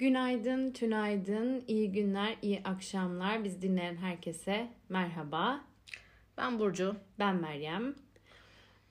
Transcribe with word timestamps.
Günaydın, 0.00 0.70
tünaydın, 0.70 1.64
iyi 1.68 1.92
günler, 1.92 2.36
iyi 2.42 2.60
akşamlar. 2.64 3.44
Biz 3.44 3.62
dinleyen 3.62 3.96
herkese 3.96 4.68
merhaba. 4.88 5.60
Ben 6.38 6.58
Burcu. 6.58 6.96
Ben 7.18 7.36
Meryem. 7.36 7.94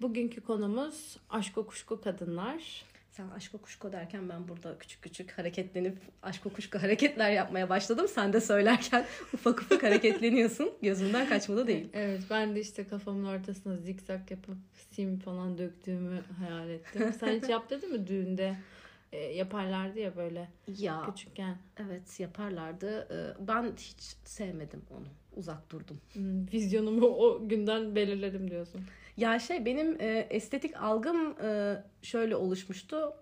Bugünkü 0.02 0.42
konumuz 0.42 1.18
aşk 1.30 1.56
kuşku 1.56 2.02
kadınlar. 2.02 2.86
Sen 3.12 3.30
aşk 3.30 3.64
kuşku 3.64 3.92
derken 3.92 4.30
ben 4.30 4.48
burada 4.48 4.78
küçük 4.78 5.02
küçük 5.02 5.32
hareketlenip 5.32 5.98
aşk 6.24 6.56
kuşku 6.56 6.82
hareketler 6.82 7.32
yapmaya 7.32 7.70
başladım. 7.70 8.08
Sen 8.08 8.34
de 8.34 8.42
söylerken 8.42 9.06
ufak 9.34 9.62
ufak 9.62 9.84
hareketleniyorsun. 9.84 10.72
Gözümden 10.82 11.30
kaçmadı 11.30 11.68
değil. 11.68 11.90
Evet 11.94 12.22
ben 12.30 12.56
de 12.56 12.60
işte 12.60 12.88
kafamın 12.88 13.26
ortasına 13.26 13.78
zikzak 13.78 14.32
yapıp 14.32 14.56
sim 14.92 15.20
falan 15.20 15.58
döktüğümü 15.58 16.22
hayal 16.40 16.70
ettim. 16.70 17.14
Sen 17.20 17.40
hiç 17.42 17.50
yaptırdın 17.50 17.92
mı 17.92 18.08
düğünde? 18.08 18.56
E, 19.12 19.18
yaparlardı 19.18 20.00
ya 20.00 20.16
böyle 20.16 20.50
Ya 20.78 21.04
küçükken. 21.06 21.58
evet 21.78 22.20
yaparlardı. 22.20 23.08
Ee, 23.12 23.48
Ben 23.48 23.64
hiç 23.78 24.16
sevmedim 24.26 24.82
onu. 24.92 25.06
Uzak 25.36 25.70
durdum. 25.72 25.98
Hmm, 26.14 26.48
vizyonumu 26.54 27.06
o 27.08 27.48
günden 27.48 27.96
belirledim 27.96 28.52
diyorsun. 28.52 28.82
Ya 29.18 29.40
şey 29.40 29.66
benim 29.66 30.02
e, 30.02 30.28
estetik 30.30 30.78
algım 30.82 31.36
e, 31.44 31.78
şöyle 32.02 32.36
oluşmuştu. 32.36 33.14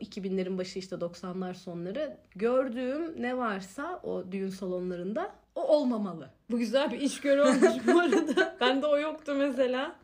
2000'lerin 0.00 0.58
başı 0.58 0.78
işte 0.78 0.96
90'lar 0.96 1.54
sonları 1.54 2.16
gördüğüm 2.34 3.22
ne 3.22 3.36
varsa 3.36 4.00
o 4.02 4.32
düğün 4.32 4.48
salonlarında 4.48 5.34
o 5.58 5.62
olmamalı. 5.62 6.30
Bu 6.50 6.58
güzel 6.58 6.90
bir 6.90 7.00
içgörü 7.00 7.40
olmuş 7.48 7.86
bu 7.86 8.00
arada. 8.00 8.56
Bende 8.60 8.86
o 8.86 8.98
yoktu 8.98 9.34
mesela. 9.38 9.96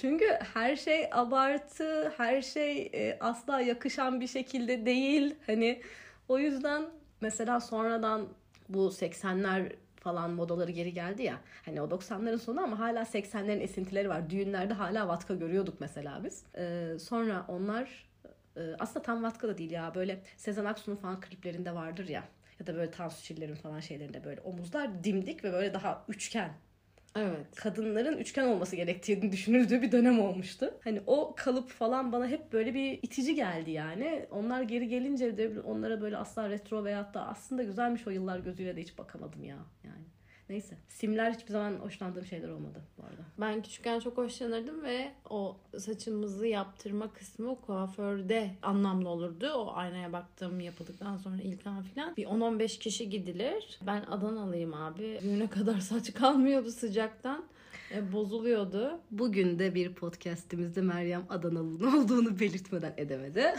Çünkü 0.00 0.38
her 0.54 0.76
şey 0.76 1.08
abartı, 1.12 2.12
her 2.16 2.42
şey 2.42 2.90
e, 2.94 3.18
asla 3.20 3.60
yakışan 3.60 4.20
bir 4.20 4.26
şekilde 4.26 4.86
değil. 4.86 5.34
Hani 5.46 5.82
o 6.28 6.38
yüzden 6.38 6.84
mesela 7.20 7.60
sonradan 7.60 8.28
bu 8.68 8.86
80'ler 8.86 9.72
falan 9.96 10.30
modaları 10.30 10.70
geri 10.70 10.92
geldi 10.92 11.22
ya. 11.22 11.34
Hani 11.64 11.82
o 11.82 11.84
90'ların 11.84 12.38
sonu 12.38 12.62
ama 12.62 12.78
hala 12.78 13.02
80'lerin 13.02 13.60
esintileri 13.60 14.08
var. 14.08 14.30
Düğünlerde 14.30 14.74
hala 14.74 15.08
vatka 15.08 15.34
görüyorduk 15.34 15.80
mesela 15.80 16.20
biz. 16.24 16.44
Ee, 16.56 16.96
sonra 17.00 17.44
onlar 17.48 18.08
e, 18.56 18.60
aslında 18.78 19.02
tam 19.02 19.22
vatka 19.22 19.48
da 19.48 19.58
değil 19.58 19.70
ya. 19.70 19.92
Böyle 19.94 20.22
Sezen 20.36 20.64
Aksu'nun 20.64 20.96
falan 20.96 21.20
kliplerinde 21.20 21.74
vardır 21.74 22.08
ya. 22.08 22.24
Ya 22.60 22.66
da 22.66 22.74
böyle 22.74 22.90
Tansu 22.90 23.24
Çiller'in 23.24 23.54
falan 23.54 23.80
şeylerinde 23.80 24.24
böyle 24.24 24.40
omuzlar 24.40 25.04
dimdik 25.04 25.44
ve 25.44 25.52
böyle 25.52 25.74
daha 25.74 26.04
üçgen 26.08 26.52
Evet. 27.16 27.54
kadınların 27.56 28.18
üçgen 28.18 28.46
olması 28.46 28.76
gerektiğini 28.76 29.32
düşünüldüğü 29.32 29.82
bir 29.82 29.92
dönem 29.92 30.20
olmuştu. 30.20 30.74
Hani 30.84 31.02
o 31.06 31.34
kalıp 31.36 31.70
falan 31.70 32.12
bana 32.12 32.28
hep 32.28 32.52
böyle 32.52 32.74
bir 32.74 32.98
itici 33.02 33.34
geldi 33.34 33.70
yani. 33.70 34.26
Onlar 34.30 34.62
geri 34.62 34.88
gelince 34.88 35.36
de 35.38 35.60
onlara 35.60 36.00
böyle 36.00 36.16
asla 36.16 36.50
retro 36.50 36.84
veyahut 36.84 37.14
da 37.14 37.26
aslında 37.28 37.62
güzelmiş 37.62 38.06
o 38.06 38.10
yıllar 38.10 38.38
gözüyle 38.38 38.76
de 38.76 38.82
hiç 38.82 38.98
bakamadım 38.98 39.44
ya 39.44 39.58
yani. 39.84 40.04
Neyse. 40.50 40.76
Simler 40.88 41.32
hiçbir 41.32 41.52
zaman 41.52 41.72
hoşlandığım 41.72 42.26
şeyler 42.26 42.48
olmadı 42.48 42.82
bu 42.98 43.02
arada. 43.02 43.22
Ben 43.40 43.62
küçükken 43.62 44.00
çok 44.00 44.16
hoşlanırdım 44.16 44.82
ve 44.82 45.12
o 45.30 45.56
saçımızı 45.78 46.46
yaptırma 46.46 47.12
kısmı 47.12 47.60
kuaförde 47.60 48.50
anlamlı 48.62 49.08
olurdu. 49.08 49.52
O 49.52 49.72
aynaya 49.74 50.12
baktığım 50.12 50.60
yapıldıktan 50.60 51.16
sonra 51.16 51.36
ilk 51.42 51.66
an 51.66 51.82
filan. 51.82 52.16
Bir 52.16 52.26
10-15 52.26 52.78
kişi 52.78 53.10
gidilir. 53.10 53.78
Ben 53.86 54.02
Adanalıyım 54.02 54.74
abi. 54.74 55.18
Düğüne 55.22 55.50
kadar 55.50 55.80
saç 55.80 56.14
kalmıyordu 56.14 56.70
sıcaktan. 56.70 57.44
E, 57.94 58.12
bozuluyordu. 58.12 59.00
Bugün 59.10 59.58
de 59.58 59.74
bir 59.74 59.94
podcastimizde 59.94 60.82
Meryem 60.82 61.26
Adanalı'nın 61.28 62.02
olduğunu 62.02 62.40
belirtmeden 62.40 62.94
edemedi. 62.96 63.54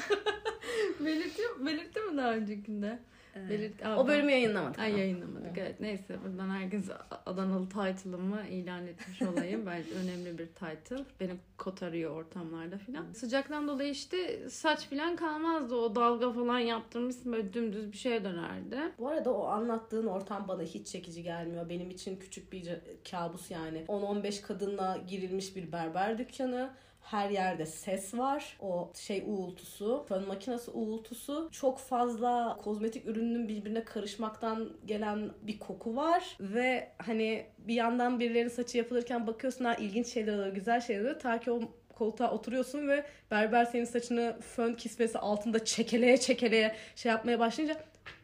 Belirtiyor, 0.99 1.65
belirtti 1.65 1.99
mi 1.99 2.17
daha 2.17 2.33
öncekinde? 2.33 2.99
Belirt- 3.35 3.85
Aa, 3.87 3.97
o 3.99 4.07
bölümü 4.07 4.31
yayınlamadık. 4.31 4.79
Ay 4.79 4.89
ama. 4.89 4.99
yayınlamadık 4.99 5.57
evet. 5.57 5.79
Neyse 5.79 6.17
buradan 6.25 6.49
herkes 6.49 6.85
Adanalı 7.25 7.69
title'ımı 7.69 8.41
ilan 8.49 8.87
etmiş 8.87 9.21
olayım. 9.21 9.65
Bence 9.65 9.89
önemli 10.03 10.37
bir 10.37 10.45
title. 10.47 11.05
Beni 11.19 11.31
kotarıyor 11.57 12.11
ortamlarda 12.15 12.77
filan. 12.77 13.11
Sıcaktan 13.13 13.67
dolayı 13.67 13.91
işte 13.91 14.49
saç 14.49 14.87
filan 14.87 15.15
kalmazdı. 15.15 15.75
O 15.75 15.95
dalga 15.95 16.31
falan 16.31 16.59
yaptırmışsın 16.59 17.33
böyle 17.33 17.53
dümdüz 17.53 17.91
bir 17.91 17.97
şey 17.97 18.23
dönerdi. 18.23 18.79
Bu 18.99 19.07
arada 19.07 19.33
o 19.33 19.45
anlattığın 19.45 20.07
ortam 20.07 20.47
bana 20.47 20.61
hiç 20.63 20.87
çekici 20.87 21.23
gelmiyor. 21.23 21.69
Benim 21.69 21.89
için 21.89 22.15
küçük 22.19 22.51
bir 22.53 22.69
kabus 23.11 23.51
yani. 23.51 23.85
10-15 23.87 24.41
kadınla 24.41 24.97
girilmiş 25.07 25.55
bir 25.55 25.71
berber 25.71 26.17
dükkanı. 26.17 26.69
Her 27.01 27.29
yerde 27.29 27.65
ses 27.65 28.13
var. 28.13 28.57
O 28.61 28.91
şey 28.95 29.23
uğultusu, 29.27 30.05
fön 30.09 30.27
makinesi 30.27 30.71
uğultusu. 30.71 31.49
Çok 31.51 31.79
fazla 31.79 32.57
kozmetik 32.63 33.07
ürünün 33.07 33.47
birbirine 33.47 33.83
karışmaktan 33.83 34.69
gelen 34.85 35.31
bir 35.41 35.59
koku 35.59 35.95
var. 35.95 36.37
Ve 36.39 36.91
hani 36.97 37.45
bir 37.57 37.73
yandan 37.73 38.19
birilerinin 38.19 38.49
saçı 38.49 38.77
yapılırken 38.77 39.27
bakıyorsun 39.27 39.65
ha 39.65 39.75
ilginç 39.75 40.07
şeyler 40.07 40.33
oluyor, 40.33 40.53
güzel 40.53 40.81
şeyler 40.81 41.01
oluyor. 41.01 41.19
Ta 41.19 41.39
ki 41.39 41.51
o 41.51 41.61
koltuğa 41.95 42.31
oturuyorsun 42.31 42.87
ve 42.87 43.05
berber 43.31 43.65
senin 43.65 43.85
saçını 43.85 44.37
fön 44.41 44.73
kisvesi 44.73 45.19
altında 45.19 45.65
çekeleye 45.65 46.17
çekeleye 46.17 46.75
şey 46.95 47.11
yapmaya 47.11 47.39
başlayınca 47.39 47.75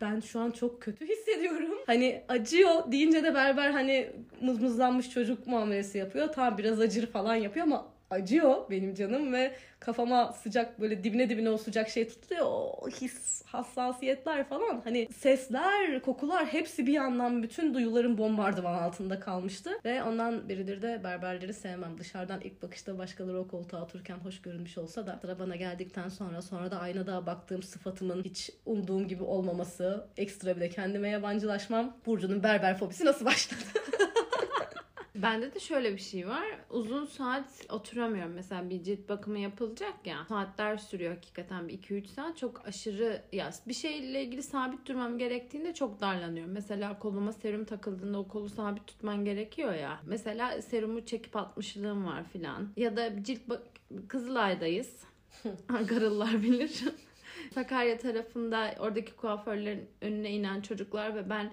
ben 0.01 0.19
şu 0.19 0.39
an 0.39 0.51
çok 0.51 0.81
kötü 0.81 1.07
hissediyorum. 1.07 1.77
Hani 1.85 2.23
acıyor 2.27 2.91
deyince 2.91 3.23
de 3.23 3.35
berber 3.35 3.71
hani 3.71 4.11
mızmızlanmış 4.41 5.09
çocuk 5.09 5.47
muamelesi 5.47 5.97
yapıyor. 5.97 6.27
Tamam 6.33 6.57
biraz 6.57 6.79
acır 6.79 7.07
falan 7.07 7.35
yapıyor 7.35 7.65
ama 7.65 7.96
acıyor 8.09 8.69
benim 8.69 8.93
canım 8.93 9.33
ve 9.33 9.55
kafama 9.79 10.33
sıcak 10.33 10.81
böyle 10.81 11.03
dibine 11.03 11.29
dibine 11.29 11.49
o 11.49 11.57
sıcak 11.57 11.89
şey 11.89 12.07
tutuyor. 12.07 12.45
O 12.45 12.89
his, 12.89 13.45
hassasiyetler 13.45 14.43
falan 14.49 14.81
hani 14.83 15.07
sesler, 15.17 16.01
kokular 16.01 16.45
hepsi 16.45 16.87
bir 16.87 16.93
yandan 16.93 17.43
bütün 17.43 17.73
duyuların 17.73 18.17
bombardıman 18.17 18.73
altında 18.73 19.19
kalmıştı. 19.19 19.71
Ve 19.85 20.03
ondan 20.03 20.49
biridir 20.49 20.81
de 20.81 21.01
berberleri 21.03 21.53
sevmem. 21.53 21.97
Dışarıdan 21.97 22.41
ilk 22.41 22.61
bakışta 22.61 22.97
başkaları 22.97 23.39
o 23.39 23.47
koltuğa 23.47 23.83
otururken 23.83 24.17
hoş 24.17 24.41
görünmüş 24.41 24.77
olsa 24.77 25.07
da 25.07 25.19
sıra 25.21 25.39
bana 25.39 25.55
geldikten 25.55 26.09
sonra 26.09 26.41
sonra 26.41 26.71
da 26.71 26.79
aynada 26.79 27.25
baktığım 27.25 27.63
sıfatımın 27.63 28.23
hiç 28.23 28.51
umduğum 28.65 29.07
gibi 29.07 29.23
olmaması, 29.23 30.07
ekstra 30.17 30.55
bir 30.55 30.61
de 30.61 30.69
kendime 30.69 31.09
yabancılaşmam. 31.09 31.97
Burcu'nun 32.05 32.43
berber 32.43 32.77
fobisi 32.77 33.05
nasıl 33.05 33.25
başladı? 33.25 33.61
Bende 35.15 35.53
de 35.53 35.59
şöyle 35.59 35.93
bir 35.93 36.01
şey 36.01 36.27
var. 36.27 36.45
Uzun 36.77 37.05
saat 37.05 37.65
oturamıyorum. 37.69 38.33
Mesela 38.33 38.69
bir 38.69 38.83
cilt 38.83 39.09
bakımı 39.09 39.39
yapılacak 39.39 40.07
ya. 40.07 40.25
Saatler 40.29 40.77
sürüyor 40.77 41.15
hakikaten 41.15 41.67
bir 41.67 41.79
2-3 41.79 42.07
saat. 42.07 42.37
Çok 42.37 42.67
aşırı 42.67 43.21
ya 43.31 43.51
bir 43.67 43.73
şeyle 43.73 44.23
ilgili 44.23 44.43
sabit 44.43 44.87
durmam 44.87 45.17
gerektiğinde 45.17 45.73
çok 45.73 46.01
darlanıyorum. 46.01 46.53
Mesela 46.53 46.99
koluma 46.99 47.31
serum 47.31 47.65
takıldığında 47.65 48.19
o 48.19 48.27
kolu 48.27 48.49
sabit 48.49 48.87
tutman 48.87 49.25
gerekiyor 49.25 49.73
ya. 49.73 49.99
Mesela 50.05 50.61
serumu 50.61 51.05
çekip 51.05 51.35
atmışlığım 51.35 52.05
var 52.05 52.23
filan. 52.23 52.67
Ya 52.77 52.97
da 52.97 53.23
cilt 53.23 53.49
bak 53.49 53.61
Kızılay'dayız. 54.07 55.03
Ankaralılar 55.69 56.43
bilir. 56.43 56.83
Sakarya 57.53 57.97
tarafında 57.97 58.75
oradaki 58.79 59.15
kuaförlerin 59.15 59.89
önüne 60.01 60.31
inen 60.31 60.61
çocuklar 60.61 61.15
ve 61.15 61.29
ben 61.29 61.51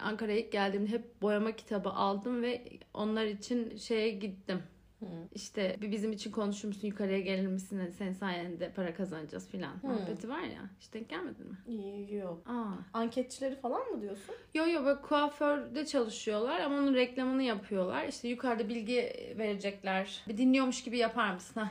Ankara'ya 0.00 0.38
ilk 0.38 0.52
geldiğimde 0.52 0.90
hep 0.90 1.22
boyama 1.22 1.52
kitabı 1.52 1.88
aldım 1.88 2.42
ve 2.42 2.64
onlar 2.94 3.24
için 3.24 3.76
şeye 3.76 4.10
gittim. 4.10 4.62
İşte 5.34 5.76
bir 5.80 5.92
bizim 5.92 6.12
için 6.12 6.30
konuşur 6.32 6.68
musun 6.68 6.88
yukarıya 6.88 7.20
gelir 7.20 7.46
misin 7.46 7.90
senin 7.98 8.12
sayende 8.12 8.72
para 8.72 8.94
kazanacağız 8.94 9.48
filan 9.48 9.72
muhabbeti 9.82 10.28
var 10.28 10.40
ya 10.40 10.70
hiç 10.80 10.94
denk 10.94 11.08
gelmedin 11.08 11.46
mi? 11.46 12.14
Yok. 12.14 12.42
Aa. 12.46 12.98
Anketçileri 12.98 13.56
falan 13.56 13.86
mı 13.88 14.00
diyorsun? 14.00 14.34
Yo 14.54 14.66
yo 14.66 14.84
böyle 14.84 15.00
kuaförde 15.00 15.86
çalışıyorlar 15.86 16.60
ama 16.60 16.76
onun 16.78 16.94
reklamını 16.94 17.42
yapıyorlar. 17.42 18.08
İşte 18.08 18.28
yukarıda 18.28 18.68
bilgi 18.68 19.12
verecekler. 19.38 20.22
Bir 20.28 20.36
dinliyormuş 20.36 20.84
gibi 20.84 20.98
yapar 20.98 21.34
mısın? 21.34 21.60
Heh. 21.60 21.66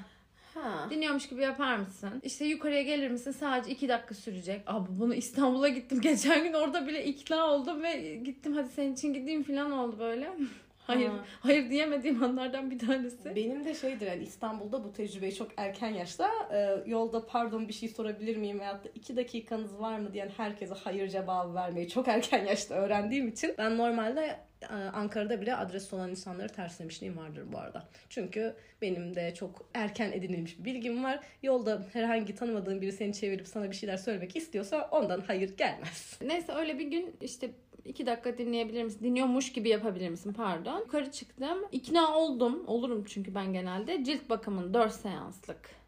Ha. 0.53 0.88
Dinliyormuş 0.90 1.29
gibi 1.29 1.41
yapar 1.41 1.76
mısın? 1.78 2.09
İşte 2.23 2.46
yukarıya 2.46 2.82
gelir 2.82 3.09
misin? 3.09 3.32
Sadece 3.32 3.72
iki 3.72 3.90
dakika 3.90 4.16
sürecek. 4.16 4.61
Abi 4.67 4.88
bunu 5.00 5.14
İstanbul'a 5.14 5.70
gittim. 5.70 6.00
Geçen 6.02 6.44
gün 6.44 6.53
orada 6.53 6.88
bile 6.88 7.05
ikna 7.05 7.46
oldum 7.46 7.84
ve 7.84 8.16
gittim 8.16 8.53
hadi 8.53 8.70
senin 8.70 8.94
için 8.94 9.14
gideyim 9.14 9.44
falan 9.44 9.72
oldu 9.72 9.96
böyle. 10.00 10.34
Hayır, 10.88 11.09
Ha. 11.09 11.26
hayır 11.41 11.70
diyemediğim 11.70 12.24
anlardan 12.24 12.72
bir 12.72 12.80
tanesi. 12.80 13.35
Benim 13.35 13.66
de 13.66 13.74
şeydir 13.74 14.08
yani 14.08 14.24
İstanbul'da 14.24 14.84
bu 14.84 14.94
tecrübeyi 14.94 15.35
çok 15.35 15.52
erken 15.58 15.90
yaşta 15.90 16.30
e, 16.53 16.90
yolda 16.90 17.26
pardon 17.26 17.68
bir 17.68 17.74
şey 17.74 17.90
sorabilir 17.90 18.38
miyim 18.38 18.59
veyahut 18.59 18.85
da 18.85 18.90
iki 18.96 19.16
dakikanız 19.18 19.80
var 19.80 20.00
mı 20.00 20.14
diyen 20.14 20.30
herkese 20.38 20.74
hayır 20.84 21.08
cevabı 21.09 21.53
vermeyi 21.56 21.90
çok 21.90 22.08
erken 22.08 22.46
yaşta 22.46 22.76
öğrendiğim 22.76 23.28
için 23.28 23.56
ben 23.58 23.78
normalde 23.78 24.40
e, 24.62 24.74
Ankara'da 24.74 25.41
bile 25.41 25.56
adres 25.56 25.94
olan 25.94 26.09
insanları 26.09 26.50
terslemişliğim 26.50 27.18
vardır 27.18 27.44
bu 27.53 27.58
arada. 27.58 27.84
Çünkü 28.09 28.56
benim 28.82 29.16
de 29.16 29.34
çok 29.34 29.70
erken 29.74 30.12
edinilmiş 30.12 30.59
bir 30.59 30.66
bilgim 30.66 31.03
var. 31.03 31.20
Yolda 31.44 31.85
herhangi 31.94 32.35
tanımadığın 32.35 32.82
biri 32.82 32.91
seni 32.91 33.14
çevirip 33.14 33.47
sana 33.47 33.72
bir 33.72 33.76
şeyler 33.76 33.97
söylemek 33.97 34.35
istiyorsa 34.35 34.88
ondan 34.91 35.22
hayır 35.28 35.58
gelmez. 35.58 36.20
Neyse 36.22 36.52
öyle 36.52 36.80
bir 36.80 36.85
gün 36.88 37.16
işte 37.22 37.50
iki 37.85 38.06
dakika 38.06 38.38
dinleyebilir 38.38 38.84
misin? 38.84 39.00
Dinliyormuş 39.03 39.52
gibi 39.52 39.70
yapabilir 39.70 40.09
misin? 40.09 40.34
Pardon. 40.34 40.80
Yukarı 40.80 41.12
çıktım. 41.12 41.58
İkna 41.72 42.18
oldum. 42.18 42.64
Olurum 42.68 43.03
çünkü 43.08 43.35
ben 43.35 43.53
genelde. 43.53 44.03
Cilt 44.03 44.30
bakımın 44.30 44.74
4 44.74 44.91
seanslık. 44.94 45.84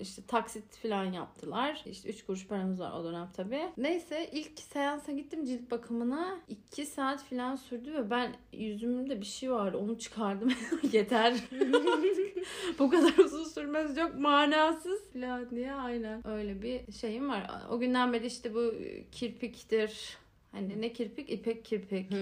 İşte 0.00 0.22
taksit 0.26 0.76
falan 0.76 1.04
yaptılar. 1.04 1.82
İşte 1.86 2.08
3 2.08 2.26
kuruş 2.26 2.46
paramız 2.46 2.80
var 2.80 2.92
o 2.92 3.04
dönem 3.04 3.28
tabii. 3.36 3.62
Neyse 3.76 4.30
ilk 4.32 4.60
seansa 4.60 5.12
gittim 5.12 5.44
cilt 5.44 5.70
bakımına. 5.70 6.38
2 6.48 6.86
saat 6.86 7.22
falan 7.22 7.56
sürdü 7.56 7.92
ve 7.92 8.10
ben 8.10 8.34
yüzümde 8.52 9.20
bir 9.20 9.26
şey 9.26 9.52
vardı. 9.52 9.76
Onu 9.78 9.98
çıkardım. 9.98 10.52
Yeter. 10.92 11.34
Bu 12.78 12.90
kadar 12.90 13.18
uzun 13.18 13.44
sürmez 13.44 13.96
çok 13.96 14.18
manasız 14.18 15.12
falan 15.12 15.50
diye 15.50 15.72
aynen. 15.72 16.26
Öyle 16.26 16.62
bir 16.62 16.92
şeyim 16.92 17.28
var. 17.28 17.50
O 17.70 17.78
günden 17.78 18.12
beri 18.12 18.26
işte 18.26 18.54
bu 18.54 18.74
kirpiktir. 19.12 20.18
Hani 20.54 20.80
ne 20.80 20.92
kirpik? 20.92 21.30
İpek 21.30 21.64
kirpik. 21.64 22.12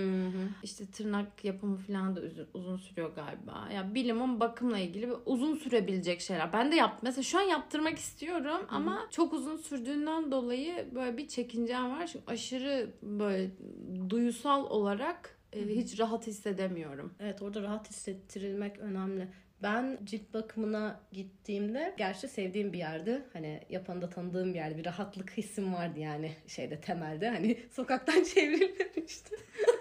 İşte 0.63 0.87
tırnak 0.87 1.45
yapımı 1.45 1.77
falan 1.77 2.17
da 2.17 2.21
uzun, 2.21 2.47
uzun 2.55 2.77
sürüyor 2.77 3.15
galiba. 3.15 3.69
Ya 3.75 3.95
bilimin 3.95 4.41
bakımla 4.41 4.79
ilgili 4.79 5.09
bir 5.09 5.17
uzun 5.27 5.55
sürebilecek 5.55 6.21
şeyler. 6.21 6.53
Ben 6.53 6.73
de 6.73 6.77
yap 6.77 6.99
mesela 7.03 7.23
şu 7.23 7.39
an 7.39 7.43
yaptırmak 7.43 7.99
istiyorum 7.99 8.67
ama 8.69 9.07
çok 9.11 9.33
uzun 9.33 9.57
sürdüğünden 9.57 10.33
dolayı 10.33 10.89
böyle 10.95 11.17
bir 11.17 11.29
çekincem 11.29 11.91
var. 11.91 12.07
Çünkü 12.07 12.25
aşırı 12.27 12.91
böyle 13.03 13.51
duyusal 14.11 14.65
olarak 14.65 15.39
e, 15.53 15.67
hiç 15.69 16.01
rahat 16.01 16.27
hissedemiyorum. 16.27 17.15
Evet 17.21 17.43
orada 17.43 17.63
rahat 17.63 17.91
hissettirilmek 17.91 18.79
önemli. 18.79 19.29
Ben 19.63 19.99
cilt 20.05 20.35
bakımına 20.35 21.01
gittiğimde 21.13 21.95
gerçi 21.97 22.29
sevdiğim 22.29 22.73
bir 22.73 22.79
yerdi. 22.79 23.23
Hani 23.33 23.61
yapanı 23.71 24.03
da 24.03 24.11
tanıdığım 24.11 24.55
bir 24.55 24.59
yerde 24.59 24.79
bir 24.79 24.85
rahatlık 24.85 25.31
hissim 25.31 25.75
vardı 25.75 25.99
yani 25.99 26.33
şeyde 26.47 26.81
temelde. 26.81 27.31
Hani 27.31 27.59
sokaktan 27.71 28.23
çevrilmemişti. 28.35 29.37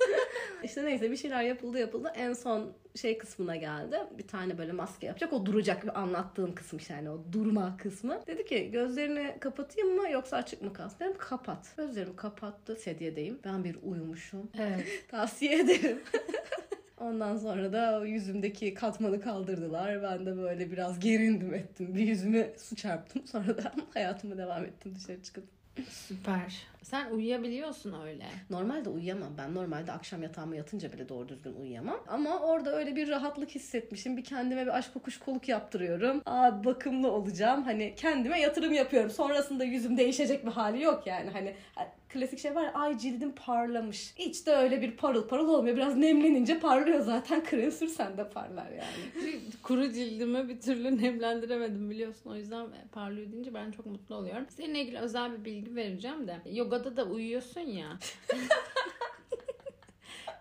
işte 0.63 0.86
neyse 0.86 1.12
bir 1.12 1.18
şeyler 1.18 1.44
yapıldı 1.44 1.80
yapıldı. 1.80 2.12
En 2.16 2.33
son 2.33 2.74
şey 2.95 3.18
kısmına 3.18 3.56
geldi. 3.56 3.98
Bir 4.18 4.28
tane 4.28 4.57
böyle 4.57 4.72
maske 4.72 5.07
yapacak. 5.07 5.33
O 5.33 5.45
duracak 5.45 5.83
bir 5.83 6.00
anlattığım 6.00 6.56
kısım 6.56 6.80
işte 6.80 6.94
yani 6.94 7.10
o 7.10 7.22
durma 7.31 7.78
kısmı. 7.78 8.22
Dedi 8.28 8.45
ki 8.45 8.72
gözlerini 8.72 9.36
kapatayım 9.39 9.95
mı 9.95 10.10
yoksa 10.10 10.38
açık 10.38 10.62
mı 10.62 10.74
kalsın? 10.74 11.00
Dedim 11.00 11.18
kapat. 11.18 11.74
Gözlerimi 11.78 12.16
kapattı. 12.16 12.75
Sedyedeyim. 12.75 13.39
Ben 13.44 13.63
bir 13.63 13.78
uyumuşum. 13.83 14.50
Evet. 14.60 15.06
Tavsiye 15.07 15.60
ederim. 15.60 16.01
Ondan 17.01 17.38
sonra 17.38 17.74
da 17.74 18.06
yüzümdeki 18.06 18.74
katmanı 18.74 19.21
kaldırdılar. 19.21 20.03
Ben 20.03 20.25
de 20.25 20.38
böyle 20.38 20.71
biraz 20.71 21.00
gerindim 21.00 21.53
ettim. 21.53 21.95
Bir 21.95 22.07
yüzüme 22.07 22.53
su 22.57 22.75
çarptım. 22.75 23.27
Sonra 23.27 23.57
da 23.57 23.74
hayatıma 23.94 24.38
devam 24.38 24.65
ettim 24.65 24.94
dışarı 24.95 25.24
çıkıp. 25.24 25.44
Süper. 25.89 26.68
Sen 26.83 27.12
uyuyabiliyorsun 27.12 27.95
öyle. 28.06 28.25
Normalde 28.50 28.89
uyuyamam. 28.89 29.30
Ben 29.38 29.56
normalde 29.56 29.92
akşam 29.92 30.24
yatağıma 30.24 30.56
yatınca 30.56 30.94
bile 30.94 31.10
doğru 31.10 31.30
düzgün 31.30 31.54
uyuyamam. 31.54 32.00
Ama 32.07 32.39
orada 32.39 32.75
öyle 32.75 32.95
bir 32.95 33.10
rahatlık 33.10 33.50
hissetmişim. 33.50 34.18
Bir 34.18 34.24
kendime 34.24 34.62
bir 34.62 34.78
aşk 34.78 34.94
kokuş 34.94 35.19
koluk 35.19 35.50
yaptırıyorum. 35.50 36.22
Aa 36.25 36.63
bakımlı 36.63 37.12
olacağım. 37.12 37.63
Hani 37.63 37.94
kendime 37.95 38.39
yatırım 38.42 38.74
yapıyorum. 38.74 39.10
Sonrasında 39.10 39.63
yüzüm 39.63 39.98
değişecek 39.98 40.45
bir 40.45 40.51
hali 40.51 40.83
yok 40.83 41.07
yani. 41.07 41.30
Hani 41.30 41.56
klasik 42.13 42.39
şey 42.39 42.56
var 42.56 42.63
ya, 42.63 42.74
ay 42.74 42.98
cildim 42.98 43.31
parlamış. 43.31 44.13
Hiç 44.16 44.48
de 44.48 44.56
öyle 44.56 44.81
bir 44.81 44.98
parıl 44.98 45.28
parıl 45.28 45.48
olmuyor. 45.48 45.78
Biraz 45.78 45.98
nemlenince 45.98 46.60
parlıyor 46.60 47.00
zaten. 47.00 47.44
Krem 47.50 47.72
sürsen 47.72 48.18
de 48.18 48.30
parlar 48.30 48.69
yani. 48.69 49.39
Kuru 49.63 49.92
cildimi 49.92 50.50
bir 50.50 50.60
türlü 50.60 51.01
nemlendiremedim 51.01 51.89
biliyorsun. 51.89 52.30
O 52.30 52.36
yüzden 52.36 52.68
parlıyor 52.92 53.31
deyince 53.31 53.54
ben 53.54 53.72
çok 53.72 53.86
mutlu 53.86 54.16
oluyorum. 54.16 54.45
Seninle 54.50 54.81
ilgili 54.81 55.00
özel 55.00 55.39
bir 55.39 55.45
bilgi 55.45 55.75
vereceğim 55.75 56.28
de. 56.28 56.36
Yogada 56.71 56.97
da 56.97 57.03
uyuyorsun 57.03 57.62
ya. 57.62 57.88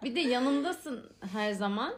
bir 0.03 0.15
de 0.17 0.21
yanındasın 0.21 1.11
her 1.33 1.53
zaman. 1.53 1.95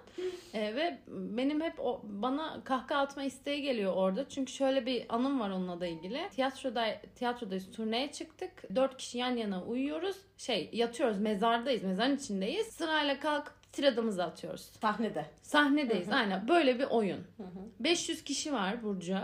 Ee, 0.55 0.75
ve 0.75 0.99
benim 1.09 1.61
hep 1.61 1.81
o 1.81 2.01
bana 2.05 2.65
kahkaha 2.65 3.01
atma 3.01 3.23
isteği 3.23 3.63
geliyor 3.63 3.93
orada. 3.97 4.29
Çünkü 4.29 4.53
şöyle 4.53 4.87
bir 4.87 5.07
anım 5.09 5.41
var 5.41 5.51
onunla 5.51 5.81
da 5.81 5.87
ilgili. 5.87 6.29
Tiyatroda 6.31 7.01
tiyatrodayız 7.15 7.71
turneye 7.71 8.13
çıktık. 8.13 8.75
Dört 8.75 8.97
kişi 8.97 9.19
yan 9.19 9.37
yana 9.37 9.65
uyuyoruz. 9.65 10.17
Şey 10.37 10.71
yatıyoruz 10.73 11.19
mezardayız 11.19 11.83
mezarın 11.83 12.17
içindeyiz. 12.17 12.67
Sırayla 12.67 13.21
kalkıp 13.21 13.73
tiradımızı 13.73 14.25
atıyoruz. 14.25 14.71
Sahnede. 14.81 15.27
sahnedeyiz 15.43 16.09
aynen. 16.09 16.49
Böyle 16.49 16.79
bir 16.79 16.85
oyun. 16.85 17.25
500 17.81 18.25
kişi 18.25 18.53
var 18.53 18.83
Burcu 18.83 19.19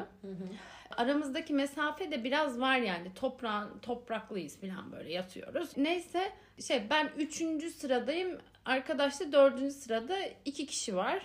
aramızdaki 0.96 1.52
mesafe 1.54 2.10
de 2.10 2.24
biraz 2.24 2.60
var 2.60 2.76
yani 2.76 3.14
toprağın 3.14 3.78
topraklıyız 3.78 4.60
falan 4.60 4.92
böyle 4.92 5.12
yatıyoruz. 5.12 5.76
Neyse 5.76 6.32
şey 6.68 6.90
ben 6.90 7.10
üçüncü 7.16 7.70
sıradayım. 7.70 8.38
Arkadaş 8.64 9.20
da 9.20 9.32
dördüncü 9.32 9.74
sırada 9.74 10.18
iki 10.44 10.66
kişi 10.66 10.96
var. 10.96 11.22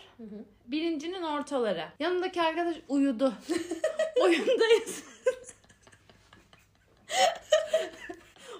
Birincinin 0.66 1.22
ortaları. 1.22 1.86
Yanındaki 2.00 2.42
arkadaş 2.42 2.76
uyudu. 2.88 3.34
Oyundayız. 4.24 5.04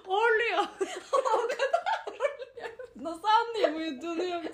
Horluyor. 0.06 0.64
o 1.12 1.22
kadar 1.48 2.04
horluyor. 2.06 2.70
Nasıl 2.96 3.28
anlayayım 3.28 3.76
uyuduğunu 3.76 4.24
yoksa? 4.24 4.50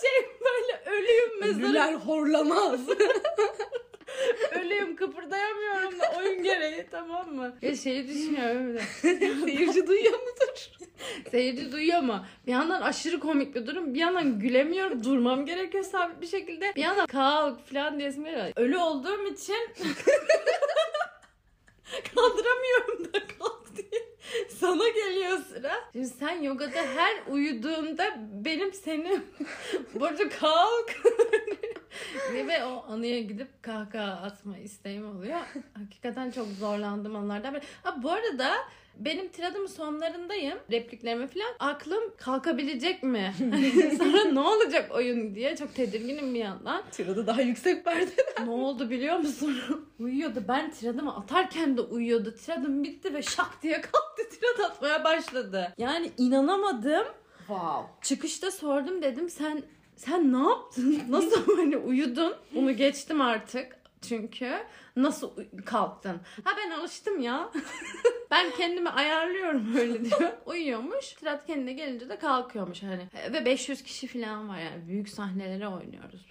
Şey 0.00 0.30
böyle 0.40 0.82
ölüyüm 0.96 1.40
mezarı. 1.40 1.64
Ölüler 1.66 1.92
horlamaz. 1.94 2.80
Ölüyüm 4.60 4.96
kıpırdayamıyorum 4.96 5.98
da 6.00 6.12
oyun 6.18 6.42
gereği 6.42 6.86
tamam 6.90 7.34
mı? 7.34 7.56
Ya 7.62 7.76
şeyi 7.76 8.08
düşünüyorum 8.08 8.68
bir 8.68 8.74
de. 8.74 8.82
Seyirci 9.46 9.86
duyuyor 9.86 10.20
mudur? 10.20 10.70
Seyirci 11.30 11.72
duyuyor 11.72 12.00
mu? 12.00 12.24
Bir 12.46 12.52
yandan 12.52 12.82
aşırı 12.82 13.20
komik 13.20 13.54
bir 13.54 13.66
durum. 13.66 13.94
Bir 13.94 13.98
yandan 13.98 14.38
gülemiyorum. 14.38 15.04
Durmam 15.04 15.46
gerekiyor 15.46 15.84
sabit 15.84 16.20
bir 16.20 16.26
şekilde. 16.26 16.72
Bir 16.76 16.82
yandan 16.82 17.06
kalk 17.06 17.66
falan 17.66 17.98
diyesim 17.98 18.24
geliyor. 18.24 18.52
Ölü 18.56 18.78
olduğum 18.78 19.26
için 19.26 19.68
kaldıramıyorum 22.14 23.04
da 23.04 23.18
kalk 23.38 23.76
diye. 23.76 24.02
Sana 24.48 24.88
geliyor 24.88 25.38
sıra. 25.38 25.72
Şimdi 25.92 26.08
sen 26.08 26.42
yogada 26.42 26.82
her 26.96 27.16
uyuduğunda 27.28 28.16
benim 28.44 28.72
seni 28.72 29.20
Burcu 29.94 30.28
kalk 30.40 30.96
ve 32.34 32.64
o 32.64 32.84
anıya 32.88 33.20
gidip 33.20 33.62
kahkaha 33.62 34.22
atma 34.22 34.58
isteğim 34.58 35.16
oluyor. 35.16 35.40
Hakikaten 35.74 36.30
çok 36.30 36.46
zorlandım 36.46 37.16
onlardan 37.16 37.54
biri. 37.54 37.62
Ha 37.82 38.02
bu 38.02 38.10
arada 38.12 38.54
benim 38.98 39.28
tiradımın 39.28 39.66
sonlarındayım. 39.66 40.58
Repliklerime 40.70 41.26
falan. 41.26 41.46
Aklım 41.58 42.16
kalkabilecek 42.16 43.02
mi? 43.02 43.34
Sonra 43.98 44.24
ne 44.24 44.40
olacak 44.40 44.90
oyun 44.94 45.34
diye 45.34 45.56
çok 45.56 45.74
tedirginim 45.74 46.34
bir 46.34 46.38
yandan. 46.38 46.82
Tiradı 46.90 47.26
daha 47.26 47.40
yüksek 47.42 47.84
perde. 47.84 48.10
ne 48.44 48.50
oldu 48.50 48.90
biliyor 48.90 49.18
musun? 49.18 49.56
uyuyordu. 49.98 50.42
Ben 50.48 50.70
tiradımı 50.70 51.16
atarken 51.16 51.76
de 51.76 51.80
uyuyordu. 51.80 52.34
Tiradım 52.34 52.84
bitti 52.84 53.14
ve 53.14 53.22
şak 53.22 53.62
diye 53.62 53.80
kalktı 53.80 54.22
tirad 54.30 54.70
atmaya 54.70 55.04
başladı. 55.04 55.74
Yani 55.78 56.10
inanamadım. 56.18 57.06
Wow. 57.38 57.86
Çıkışta 58.02 58.50
sordum 58.50 59.02
dedim 59.02 59.30
sen 59.30 59.62
sen 59.96 60.32
ne 60.32 60.48
yaptın? 60.48 61.02
Nasıl 61.08 61.56
hani 61.56 61.76
uyudun? 61.76 62.34
Bunu 62.54 62.76
geçtim 62.76 63.20
artık. 63.20 63.76
Çünkü 64.08 64.52
nasıl 64.96 65.30
kalktın? 65.64 66.20
Ha 66.44 66.50
ben 66.56 66.70
alıştım 66.70 67.20
ya. 67.20 67.50
ben 68.30 68.50
kendimi 68.58 68.88
ayarlıyorum 68.88 69.76
öyle 69.76 70.04
diyor. 70.04 70.32
Uyuyormuş. 70.46 71.12
Tirat 71.12 71.46
kendine 71.46 71.72
gelince 71.72 72.08
de 72.08 72.18
kalkıyormuş 72.18 72.82
hani. 72.82 73.08
Ve 73.32 73.44
500 73.44 73.82
kişi 73.82 74.06
falan 74.06 74.48
var 74.48 74.58
yani. 74.58 74.88
Büyük 74.88 75.08
sahnelere 75.08 75.68
oynuyoruz. 75.68 76.26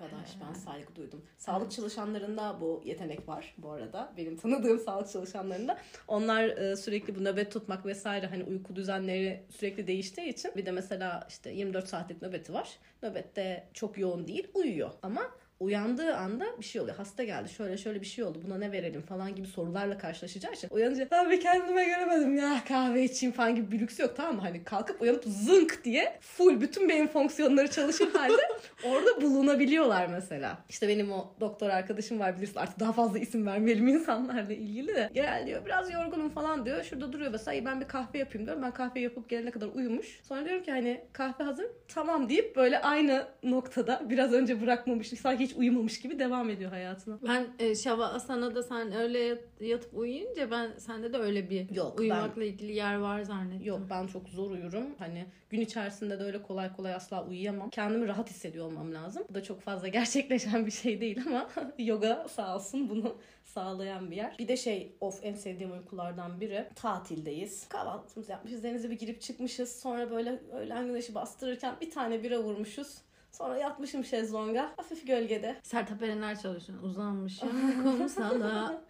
Arkadaş 0.00 0.28
ben 0.48 0.54
saygı 0.54 0.96
duydum. 0.96 1.22
Sağlık 1.38 1.70
çalışanlarında 1.70 2.60
bu 2.60 2.82
yetenek 2.84 3.28
var 3.28 3.54
bu 3.58 3.70
arada. 3.70 4.12
Benim 4.16 4.36
tanıdığım 4.36 4.78
sağlık 4.84 5.10
çalışanlarında. 5.10 5.78
Onlar 6.08 6.44
e, 6.44 6.76
sürekli 6.76 7.14
bu 7.16 7.24
nöbet 7.24 7.52
tutmak 7.52 7.86
vesaire 7.86 8.26
hani 8.26 8.44
uyku 8.44 8.76
düzenleri 8.76 9.42
sürekli 9.50 9.86
değiştiği 9.86 10.28
için 10.28 10.52
bir 10.56 10.66
de 10.66 10.70
mesela 10.70 11.26
işte 11.28 11.50
24 11.50 11.88
saatlik 11.88 12.22
nöbeti 12.22 12.52
var. 12.52 12.78
Nöbette 13.02 13.68
çok 13.74 13.98
yoğun 13.98 14.26
değil 14.26 14.48
uyuyor 14.54 14.90
ama 15.02 15.22
uyandığı 15.60 16.16
anda 16.16 16.44
bir 16.58 16.64
şey 16.64 16.80
oluyor. 16.80 16.96
Hasta 16.96 17.24
geldi 17.24 17.48
şöyle 17.48 17.76
şöyle 17.76 18.00
bir 18.00 18.06
şey 18.06 18.24
oldu 18.24 18.40
buna 18.46 18.58
ne 18.58 18.72
verelim 18.72 19.02
falan 19.02 19.34
gibi 19.34 19.46
sorularla 19.46 19.98
karşılaşacağı 19.98 20.52
için 20.52 20.68
uyanınca 20.70 21.08
bir 21.30 21.40
kendime 21.40 21.84
göremedim 21.84 22.36
ya 22.36 22.60
kahve 22.68 23.04
içeyim 23.04 23.32
falan 23.32 23.54
gibi 23.54 23.72
bir 23.72 23.80
lüksü 23.80 24.02
yok 24.02 24.16
tamam 24.16 24.34
mı? 24.34 24.40
Hani 24.40 24.64
kalkıp 24.64 25.02
uyanıp 25.02 25.24
zınk 25.26 25.84
diye 25.84 26.18
full 26.20 26.60
bütün 26.60 26.88
beyin 26.88 27.06
fonksiyonları 27.06 27.70
çalışır 27.70 28.12
halde 28.12 28.42
orada 28.84 29.22
bulunabiliyorlar 29.22 30.06
mesela. 30.06 30.58
İşte 30.68 30.88
benim 30.88 31.12
o 31.12 31.34
doktor 31.40 31.70
arkadaşım 31.70 32.20
var 32.20 32.36
bilirsin 32.36 32.56
artık 32.58 32.80
daha 32.80 32.92
fazla 32.92 33.18
isim 33.18 33.46
vermeyelim 33.46 33.88
insanlarla 33.88 34.52
ilgili 34.52 34.88
de. 34.94 35.10
Gel 35.14 35.46
diyor 35.46 35.66
biraz 35.66 35.92
yorgunum 35.92 36.30
falan 36.30 36.66
diyor. 36.66 36.84
Şurada 36.84 37.12
duruyor 37.12 37.30
mesela 37.30 37.54
"İyi, 37.54 37.64
ben 37.64 37.80
bir 37.80 37.88
kahve 37.88 38.18
yapayım 38.18 38.46
diyorum. 38.46 38.62
Ben 38.62 38.70
kahve 38.70 39.00
yapıp 39.00 39.28
gelene 39.28 39.50
kadar 39.50 39.66
uyumuş. 39.74 40.20
Sonra 40.22 40.44
diyorum 40.44 40.62
ki 40.62 40.70
hani 40.70 41.04
kahve 41.12 41.44
hazır 41.44 41.66
tamam 41.88 42.28
deyip 42.28 42.56
böyle 42.56 42.78
aynı 42.82 43.26
noktada 43.42 44.02
biraz 44.10 44.32
önce 44.32 44.60
bırakmamış 44.62 45.08
sanki 45.08 45.43
hiç 45.44 45.56
uyumamış 45.56 46.00
gibi 46.00 46.18
devam 46.18 46.50
ediyor 46.50 46.70
hayatına. 46.70 47.18
Ben 47.28 47.46
e, 47.58 47.74
Şava 47.74 48.06
Asana'da 48.06 48.62
sen 48.62 48.92
öyle 48.92 49.18
yat- 49.18 49.60
yatıp 49.60 49.94
uyuyunca 49.98 50.50
ben 50.50 50.70
sende 50.78 51.12
de 51.12 51.18
öyle 51.18 51.50
bir 51.50 51.74
Yok, 51.74 52.00
uyumakla 52.00 52.44
ilgili 52.44 52.72
yer 52.72 52.94
var 52.94 53.22
zannettim. 53.22 53.66
Yok 53.66 53.80
ben 53.90 54.06
çok 54.06 54.28
zor 54.28 54.50
uyurum. 54.50 54.86
Hani 54.98 55.26
gün 55.50 55.60
içerisinde 55.60 56.18
de 56.18 56.22
öyle 56.22 56.42
kolay 56.42 56.72
kolay 56.76 56.94
asla 56.94 57.26
uyuyamam. 57.26 57.70
Kendimi 57.70 58.08
rahat 58.08 58.30
hissediyor 58.30 58.66
olmam 58.66 58.94
lazım. 58.94 59.24
Bu 59.30 59.34
da 59.34 59.42
çok 59.42 59.60
fazla 59.60 59.88
gerçekleşen 59.98 60.66
bir 60.66 60.70
şey 60.70 61.00
değil 61.00 61.20
ama 61.26 61.48
yoga 61.78 62.26
sağ 62.28 62.56
olsun 62.56 62.88
bunu 62.90 63.16
sağlayan 63.44 64.10
bir 64.10 64.16
yer. 64.16 64.36
Bir 64.38 64.48
de 64.48 64.56
şey 64.56 64.96
of 65.00 65.20
en 65.22 65.34
sevdiğim 65.34 65.72
uykulardan 65.72 66.40
biri. 66.40 66.68
Tatildeyiz. 66.74 67.68
Kahvaltımızı 67.68 68.32
yapmışız. 68.32 68.62
Denize 68.62 68.90
bir 68.90 68.98
girip 68.98 69.20
çıkmışız. 69.20 69.80
Sonra 69.80 70.10
böyle 70.10 70.40
öğlen 70.52 70.86
güneşi 70.86 71.14
bastırırken 71.14 71.74
bir 71.80 71.90
tane 71.90 72.22
bira 72.22 72.38
vurmuşuz. 72.42 72.98
Sonra 73.34 73.56
yatmışım 73.56 74.04
şezlonga. 74.04 74.72
Hafif 74.76 75.06
gölgede. 75.06 75.56
Sertab 75.62 76.00
Erener 76.00 76.40
çalışıyorsun. 76.40 76.88
Uzanmışım 76.88 77.82
kumsala. 77.82 78.82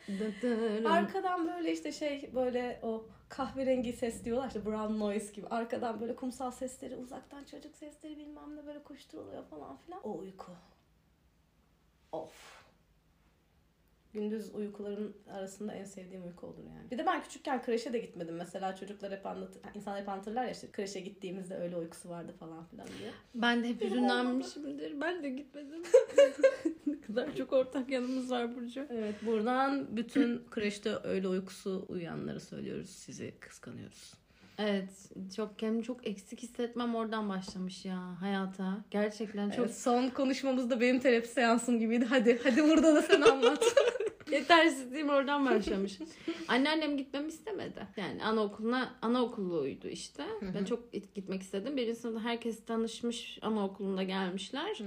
Arkadan 0.85 1.47
böyle 1.47 1.73
işte 1.73 1.93
şey 1.93 2.31
böyle 2.35 2.81
o 2.83 3.07
kahverengi 3.29 3.93
ses 3.93 4.25
diyorlar 4.25 4.47
işte 4.47 4.67
brown 4.67 4.99
noise 4.99 5.33
gibi. 5.33 5.47
Arkadan 5.47 6.01
böyle 6.01 6.17
kumsal 6.17 6.51
sesleri, 6.51 6.97
uzaktan 6.97 7.45
çocuk 7.45 7.77
sesleri 7.77 8.17
bilmem 8.19 8.57
ne 8.57 8.67
böyle 8.67 8.83
koşturuluyor 8.83 9.45
falan 9.45 9.77
filan. 9.77 10.01
O 10.03 10.19
uyku. 10.19 10.53
Of. 12.13 12.54
Gündüz 14.15 14.55
uykuların 14.55 15.17
arasında 15.31 15.73
en 15.73 15.85
sevdiğim 15.85 16.25
uyku 16.25 16.47
olur 16.47 16.65
yani. 16.77 16.91
Bir 16.91 16.99
de 16.99 17.07
ben 17.07 17.23
küçükken 17.23 17.63
kreşe 17.63 17.93
de 17.93 17.99
gitmedim. 17.99 18.35
Mesela 18.37 18.77
çocuklar 18.77 19.13
hep 19.13 19.27
anlatır, 19.27 19.63
insanlar 19.75 20.01
hep 20.01 20.09
anlatırlar 20.09 20.45
ya 20.45 20.51
işte 20.51 20.71
kreşe 20.73 21.01
gittiğimizde 21.01 21.57
öyle 21.57 21.77
uykusu 21.77 22.09
vardı 22.09 22.35
falan 22.41 22.65
filan 22.65 22.87
diye. 22.99 23.11
Ben 23.35 23.65
de 23.65 23.69
hep 23.69 23.81
hüzünlenmişimdir. 23.81 25.01
Ben 25.01 25.23
de 25.23 25.29
gitmedim. 25.31 25.83
ne 26.87 27.01
kadar 27.01 27.37
çok 27.37 27.53
ortak 27.53 27.91
yanımız 27.91 28.31
var 28.31 28.57
Burcu. 28.57 28.87
Evet 28.91 29.15
buradan 29.27 29.97
bütün 29.97 30.43
kreşte 30.51 30.91
öyle 31.05 31.29
uykusu 31.29 31.87
uyuyanları 31.89 32.41
söylüyoruz. 32.41 32.91
Sizi 32.91 33.35
kıskanıyoruz. 33.41 34.15
Evet 34.59 34.91
çok 35.37 35.59
kendimi 35.59 35.85
çok 35.85 36.07
eksik 36.07 36.43
hissetmem 36.43 36.95
oradan 36.95 37.29
başlamış 37.29 37.85
ya 37.85 38.21
hayata. 38.21 38.85
Gerçekten 38.91 39.51
çok 39.51 39.67
Evet, 39.67 39.77
son 39.77 40.09
konuşmamızda 40.09 40.81
benim 40.81 41.01
terapi 41.01 41.29
seansım 41.29 41.79
gibiydi. 41.79 42.05
Hadi 42.09 42.41
hadi 42.45 42.65
burada 42.65 42.95
da 42.95 43.03
sen 43.03 43.21
anlat. 43.21 43.65
yetersizliğim 44.35 45.09
oradan 45.09 45.47
başlamış. 45.51 45.99
Anneannem 46.49 46.97
gitmemi 46.97 47.29
istemedi. 47.29 47.87
Yani 47.97 48.25
anaokuluna 48.25 48.95
anaokulluydu 49.03 49.89
işte. 49.89 50.25
Ben 50.55 50.65
çok 50.65 50.93
gitmek 50.93 51.43
istedim. 51.43 51.77
Birinci 51.77 52.01
sınıfta 52.01 52.29
herkes 52.29 52.65
tanışmış 52.65 53.39
anaokulunda 53.43 54.03
gelmişler. 54.03 54.79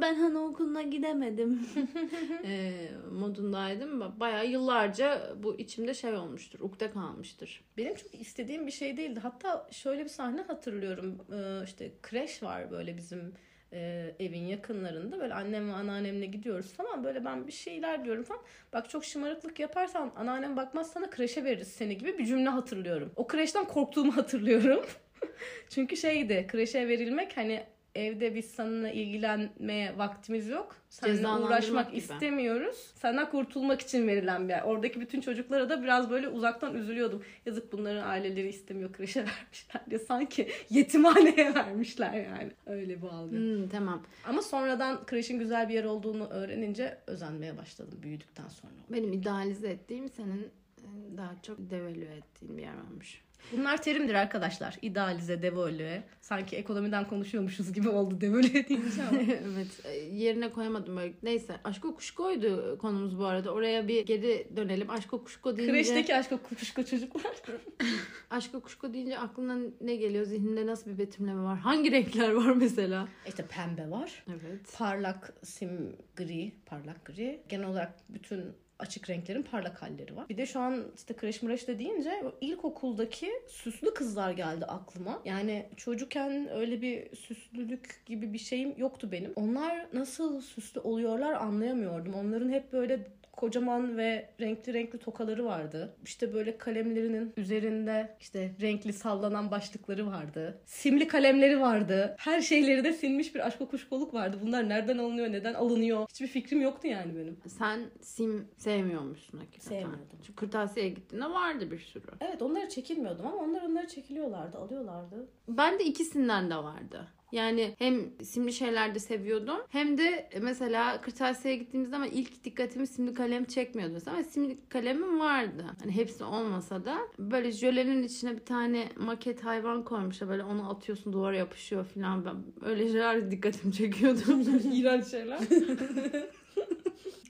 Ben 0.00 0.18
anaokuluna 0.20 0.82
gidemedim. 0.82 1.68
e, 2.44 2.72
modundaydım. 3.12 4.20
Bayağı 4.20 4.46
yıllarca 4.46 5.34
bu 5.42 5.58
içimde 5.58 5.94
şey 5.94 6.14
olmuştur. 6.14 6.60
Ukde 6.60 6.90
kalmıştır. 6.90 7.64
Benim 7.76 7.94
çok 7.94 8.14
istediğim 8.14 8.66
bir 8.66 8.72
şey 8.72 8.96
değildi. 8.96 9.20
Hatta 9.20 9.68
şöyle 9.70 10.04
bir 10.04 10.08
sahne 10.08 10.42
hatırlıyorum. 10.42 11.18
Ee, 11.32 11.64
işte 11.64 11.92
kreş 12.02 12.42
var 12.42 12.70
böyle 12.70 12.96
bizim 12.96 13.34
e, 13.72 14.10
evin 14.20 14.46
yakınlarında. 14.46 15.20
Böyle 15.20 15.34
annem 15.34 15.68
ve 15.68 15.72
anneannemle 15.72 16.26
gidiyoruz 16.26 16.72
falan. 16.72 17.04
Böyle 17.04 17.24
ben 17.24 17.46
bir 17.46 17.52
şeyler 17.52 18.04
diyorum 18.04 18.22
falan. 18.22 18.42
Bak 18.72 18.90
çok 18.90 19.04
şımarıklık 19.04 19.60
yaparsan 19.60 20.12
anneannem 20.16 20.56
bakmaz 20.56 20.92
sana 20.92 21.10
kreşe 21.10 21.44
veririz 21.44 21.68
seni 21.68 21.98
gibi 21.98 22.18
bir 22.18 22.26
cümle 22.26 22.48
hatırlıyorum. 22.48 23.12
O 23.16 23.26
kreşten 23.26 23.64
korktuğumu 23.64 24.16
hatırlıyorum. 24.16 24.86
Çünkü 25.70 25.96
şeydi 25.96 26.46
kreşe 26.48 26.88
verilmek 26.88 27.36
hani 27.36 27.62
evde 27.94 28.34
biz 28.34 28.44
seninle 28.44 28.94
ilgilenmeye 28.94 29.98
vaktimiz 29.98 30.48
yok. 30.48 30.76
Seninle 30.88 31.28
uğraşmak 31.28 31.88
gibi. 31.88 31.98
istemiyoruz. 31.98 32.76
Senden 32.94 33.30
kurtulmak 33.30 33.80
için 33.80 34.08
verilen 34.08 34.48
bir 34.48 34.52
yer. 34.52 34.62
Oradaki 34.62 35.00
bütün 35.00 35.20
çocuklara 35.20 35.70
da 35.70 35.82
biraz 35.82 36.10
böyle 36.10 36.28
uzaktan 36.28 36.74
üzülüyordum. 36.74 37.22
Yazık 37.46 37.72
bunların 37.72 38.08
aileleri 38.08 38.48
istemiyor 38.48 38.92
kreşe 38.92 39.20
vermişler 39.26 39.82
diye. 39.90 39.98
Sanki 39.98 40.48
yetimhaneye 40.70 41.54
vermişler 41.54 42.12
yani. 42.12 42.50
Öyle 42.66 43.02
bu 43.02 43.10
algı. 43.10 43.36
Hmm, 43.36 43.68
tamam. 43.68 44.02
Ama 44.26 44.42
sonradan 44.42 45.06
kreşin 45.06 45.38
güzel 45.38 45.68
bir 45.68 45.74
yer 45.74 45.84
olduğunu 45.84 46.28
öğrenince 46.28 46.98
özenmeye 47.06 47.58
başladım 47.58 47.98
büyüdükten 48.02 48.48
sonra. 48.48 48.72
Benim 48.90 49.12
idealize 49.12 49.68
ettiğim 49.68 50.08
senin 50.08 50.42
e, 50.78 51.16
daha 51.16 51.34
çok 51.42 51.70
devalüe 51.70 52.16
ettiğin 52.16 52.56
bir 52.56 52.62
yer 52.62 52.74
olmuş. 52.90 53.22
Bunlar 53.52 53.82
terimdir 53.82 54.14
arkadaşlar. 54.14 54.78
İdealize, 54.82 55.42
devolüe. 55.42 56.02
Sanki 56.20 56.56
ekonomiden 56.56 57.08
konuşuyormuşuz 57.08 57.72
gibi 57.72 57.88
oldu 57.88 58.20
devolüe 58.20 58.68
deyince 58.68 59.02
ama. 59.10 59.18
evet 59.22 59.84
e, 59.84 59.90
yerine 59.96 60.50
koyamadım 60.50 60.96
böyle. 60.96 61.12
Neyse 61.22 61.56
Aşko 61.64 61.94
Kuşko'ydu 61.94 62.78
konumuz 62.78 63.18
bu 63.18 63.24
arada. 63.24 63.52
Oraya 63.52 63.88
bir 63.88 64.06
geri 64.06 64.48
dönelim. 64.56 64.90
Aşko 64.90 65.24
Kuşko 65.24 65.56
deyince, 65.56 65.72
Kreşteki 65.72 66.16
aşk 66.16 66.32
o 66.32 66.38
kuşku 66.38 66.84
çocuklar. 66.84 67.32
Aşko 68.30 68.60
Kuşko 68.60 68.92
deyince 68.92 69.18
aklına 69.18 69.58
ne 69.80 69.96
geliyor? 69.96 70.24
Zihninde 70.24 70.66
nasıl 70.66 70.90
bir 70.90 70.98
betimleme 70.98 71.42
var? 71.42 71.58
Hangi 71.58 71.92
renkler 71.92 72.32
var 72.32 72.52
mesela? 72.52 73.08
İşte 73.28 73.46
pembe 73.46 73.90
var. 73.90 74.24
Evet. 74.28 74.78
Parlak 74.78 75.32
sim 75.42 75.96
gri, 76.16 76.52
parlak 76.66 77.04
gri. 77.04 77.42
Genel 77.48 77.68
olarak 77.68 77.94
bütün 78.08 78.44
açık 78.80 79.10
renklerin 79.10 79.42
parlak 79.42 79.82
halleri 79.82 80.16
var. 80.16 80.28
Bir 80.28 80.36
de 80.36 80.46
şu 80.46 80.60
an 80.60 80.84
işte 80.96 81.14
kreş 81.14 81.42
mreş 81.42 81.68
de 81.68 81.78
deyince 81.78 82.22
ilkokuldaki 82.40 83.30
süslü 83.48 83.94
kızlar 83.94 84.30
geldi 84.30 84.64
aklıma. 84.64 85.22
Yani 85.24 85.66
çocukken 85.76 86.48
öyle 86.50 86.82
bir 86.82 87.16
süslülük 87.16 88.02
gibi 88.06 88.32
bir 88.32 88.38
şeyim 88.38 88.74
yoktu 88.76 89.12
benim. 89.12 89.32
Onlar 89.36 89.86
nasıl 89.92 90.40
süslü 90.40 90.80
oluyorlar 90.80 91.32
anlayamıyordum. 91.32 92.14
Onların 92.14 92.50
hep 92.50 92.72
böyle 92.72 93.06
kocaman 93.32 93.96
ve 93.96 94.30
renkli 94.40 94.74
renkli 94.74 94.98
tokaları 94.98 95.44
vardı. 95.44 95.96
İşte 96.04 96.34
böyle 96.34 96.58
kalemlerinin 96.58 97.32
üzerinde 97.36 98.16
işte 98.20 98.52
renkli 98.60 98.92
sallanan 98.92 99.50
başlıkları 99.50 100.06
vardı. 100.06 100.60
Simli 100.66 101.08
kalemleri 101.08 101.60
vardı. 101.60 102.14
Her 102.18 102.40
şeyleri 102.40 102.84
de 102.84 102.92
sinmiş 102.92 103.34
bir 103.34 103.46
aşk 103.46 103.70
kuşkoluk 103.70 104.14
vardı. 104.14 104.38
Bunlar 104.42 104.68
nereden 104.68 104.98
alınıyor, 104.98 105.32
neden 105.32 105.54
alınıyor? 105.54 106.06
Hiçbir 106.10 106.26
fikrim 106.26 106.60
yoktu 106.60 106.88
yani 106.88 107.16
benim. 107.16 107.40
Sen 107.46 107.80
sim 108.00 108.48
sevmiyormuşsun 108.56 109.38
hakikaten. 109.38 109.68
Sevmiyordum. 109.68 110.18
Çünkü 110.26 110.34
kırtasiyeye 110.34 110.92
gittiğinde 110.92 111.26
vardı 111.26 111.70
bir 111.70 111.78
sürü. 111.78 112.06
Evet 112.20 112.42
onları 112.42 112.68
çekilmiyordum 112.68 113.26
ama 113.26 113.36
onlar 113.36 113.62
onları 113.62 113.88
çekiliyorlardı, 113.88 114.58
alıyorlardı. 114.58 115.28
Ben 115.48 115.78
de 115.78 115.84
ikisinden 115.84 116.50
de 116.50 116.56
vardı. 116.56 117.08
Yani 117.32 117.74
hem 117.78 118.10
simli 118.22 118.52
şeyler 118.52 118.94
de 118.94 118.98
seviyordum 118.98 119.56
hem 119.68 119.98
de 119.98 120.30
mesela 120.42 121.00
kırtasiyeye 121.00 121.58
gittiğimizde 121.60 121.96
ama 121.96 122.06
ilk 122.06 122.44
dikkatimi 122.44 122.86
simli 122.86 123.14
kalem 123.14 123.44
çekmiyordu 123.44 123.98
ama 124.06 124.22
simli 124.22 124.58
kalemim 124.68 125.20
vardı. 125.20 125.64
Hani 125.82 125.92
hepsi 125.92 126.24
olmasa 126.24 126.84
da 126.84 126.98
böyle 127.18 127.52
jölenin 127.52 128.02
içine 128.02 128.36
bir 128.36 128.44
tane 128.44 128.88
maket 128.96 129.44
hayvan 129.44 129.84
koymuşlar 129.84 130.28
böyle 130.28 130.44
onu 130.44 130.70
atıyorsun 130.70 131.12
duvara 131.12 131.36
yapışıyor 131.36 131.84
falan 131.84 132.24
ben 132.24 132.36
öyle 132.68 132.86
şeyler 132.88 133.30
dikkatimi 133.30 133.72
çekiyordu. 133.72 134.20
İğrenç 134.72 135.06
şeyler. 135.06 135.38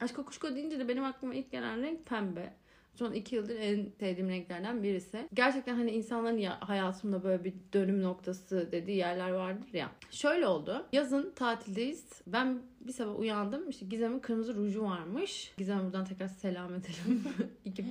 Aşk 0.00 0.26
kuşko 0.26 0.54
deyince 0.54 0.78
de 0.78 0.88
benim 0.88 1.04
aklıma 1.04 1.34
ilk 1.34 1.50
gelen 1.50 1.82
renk 1.82 2.06
pembe. 2.06 2.54
Son 3.00 3.12
iki 3.12 3.36
yıldır 3.36 3.56
en 3.56 3.86
sevdiğim 4.00 4.28
renklerden 4.28 4.82
birisi. 4.82 5.28
Gerçekten 5.34 5.74
hani 5.74 5.90
insanların 5.90 6.38
ya, 6.38 6.58
hayatımda 6.60 7.24
böyle 7.24 7.44
bir 7.44 7.54
dönüm 7.72 8.02
noktası 8.02 8.68
dediği 8.72 8.96
yerler 8.96 9.30
vardır 9.30 9.68
ya. 9.72 9.90
Şöyle 10.10 10.46
oldu. 10.46 10.86
Yazın 10.92 11.32
tatildeyiz. 11.36 12.04
Ben 12.26 12.62
bir 12.80 12.92
sabah 12.92 13.18
uyandım. 13.18 13.68
İşte 13.68 13.86
Gizem'in 13.86 14.18
kırmızı 14.18 14.54
ruju 14.54 14.82
varmış. 14.82 15.52
Gizem'e 15.58 15.84
buradan 15.84 16.04
tekrar 16.04 16.28
selam 16.28 16.74
edelim. 16.74 17.24
İki 17.64 17.84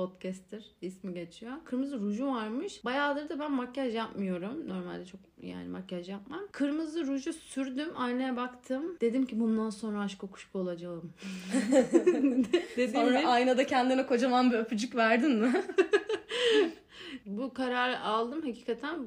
podcaster 0.00 0.62
ismi 0.82 1.14
geçiyor. 1.14 1.52
Kırmızı 1.64 2.00
ruju 2.00 2.26
varmış. 2.26 2.84
Bayağıdır 2.84 3.28
da 3.28 3.38
ben 3.38 3.52
makyaj 3.52 3.94
yapmıyorum. 3.94 4.68
Normalde 4.68 5.04
çok 5.06 5.20
yani 5.42 5.68
makyaj 5.68 6.08
yapmam. 6.08 6.40
Kırmızı 6.52 7.06
ruju 7.06 7.32
sürdüm. 7.32 7.88
Aynaya 7.96 8.36
baktım. 8.36 8.96
Dedim 9.00 9.26
ki 9.26 9.40
bundan 9.40 9.70
sonra 9.70 10.00
aşk 10.00 10.18
kokuşku 10.18 10.58
olacağım. 10.58 11.12
Dedim 12.76 12.94
Sonra 12.94 13.28
aynada 13.28 13.66
kendine 13.66 14.06
kocaman 14.06 14.50
bir 14.50 14.58
öpücük 14.58 14.96
verdin 14.96 15.36
mi? 15.36 15.64
bu 17.26 17.54
kararı 17.54 18.00
aldım. 18.00 18.42
Hakikaten 18.42 18.98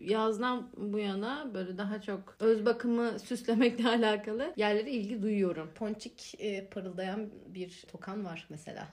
yazdan 0.00 0.68
bu 0.76 0.98
yana 0.98 1.54
böyle 1.54 1.78
daha 1.78 2.00
çok 2.00 2.36
öz 2.40 2.66
bakımı 2.66 3.18
süslemekle 3.18 3.88
alakalı 3.88 4.52
yerlere 4.56 4.90
ilgi 4.90 5.22
duyuyorum. 5.22 5.70
Ponçik 5.74 6.34
e, 6.38 6.66
parıldayan 6.66 7.30
bir 7.46 7.84
tokan 7.92 8.24
var 8.24 8.46
mesela. 8.50 8.88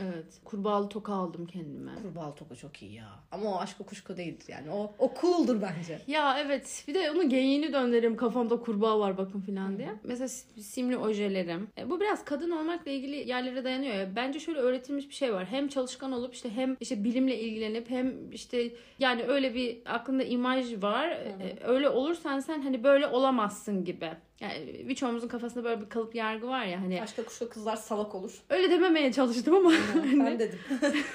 Evet. 0.00 0.40
Kurbağalı 0.44 0.88
toka 0.88 1.12
aldım 1.12 1.46
kendime. 1.46 1.90
Kurbağalı 2.02 2.34
toka 2.34 2.54
çok 2.54 2.82
iyi 2.82 2.94
ya. 2.94 3.08
Ama 3.32 3.54
o 3.54 3.58
aşk 3.60 3.78
kuşku 3.86 4.16
değildir 4.16 4.44
yani. 4.48 4.70
O, 4.70 4.92
o 4.98 5.12
cool'dur 5.20 5.62
bence. 5.62 5.98
Ya 6.06 6.38
evet 6.40 6.84
bir 6.88 6.94
de 6.94 7.10
onun 7.10 7.28
geyiğini 7.28 7.72
döndüreyim 7.72 8.16
kafamda 8.16 8.60
kurbağa 8.60 9.00
var 9.00 9.18
bakın 9.18 9.40
filan 9.40 9.78
diye. 9.78 9.88
Mesela 10.04 10.28
simli 10.62 10.96
ojelerim. 10.96 11.68
E, 11.78 11.90
bu 11.90 12.00
biraz 12.00 12.24
kadın 12.24 12.50
olmakla 12.50 12.90
ilgili 12.90 13.28
yerlere 13.28 13.64
dayanıyor 13.64 13.94
ya. 13.94 14.16
Bence 14.16 14.40
şöyle 14.40 14.58
öğretilmiş 14.58 15.08
bir 15.08 15.14
şey 15.14 15.32
var. 15.34 15.46
Hem 15.46 15.68
çalışkan 15.68 16.12
olup 16.12 16.34
işte 16.34 16.50
hem 16.50 16.76
işte 16.80 17.04
bilimle 17.04 17.38
ilgilenip 17.40 17.90
hem 17.90 18.32
işte 18.32 18.70
yani 18.98 19.22
öyle 19.24 19.54
bir 19.54 19.78
aklında 19.86 20.22
imaj 20.22 20.82
var. 20.82 21.08
E, 21.08 21.58
öyle 21.64 21.88
olursan 21.88 22.40
sen 22.40 22.62
hani 22.62 22.84
böyle 22.84 23.06
olamazsın 23.06 23.84
gibi. 23.84 24.10
Yani 24.40 24.88
birçoğumuzun 24.88 25.28
kafasında 25.28 25.64
böyle 25.64 25.80
bir 25.80 25.88
kalıp 25.88 26.14
yargı 26.14 26.48
var 26.48 26.64
ya 26.64 26.80
hani 26.80 27.00
Başka 27.00 27.24
kuşa 27.24 27.48
kızlar 27.48 27.76
salak 27.76 28.14
olur. 28.14 28.32
öyle 28.50 28.70
dememeye 28.70 29.12
çalıştım 29.12 29.54
ama 29.54 29.70
ben 29.94 30.38
dedim. 30.38 30.58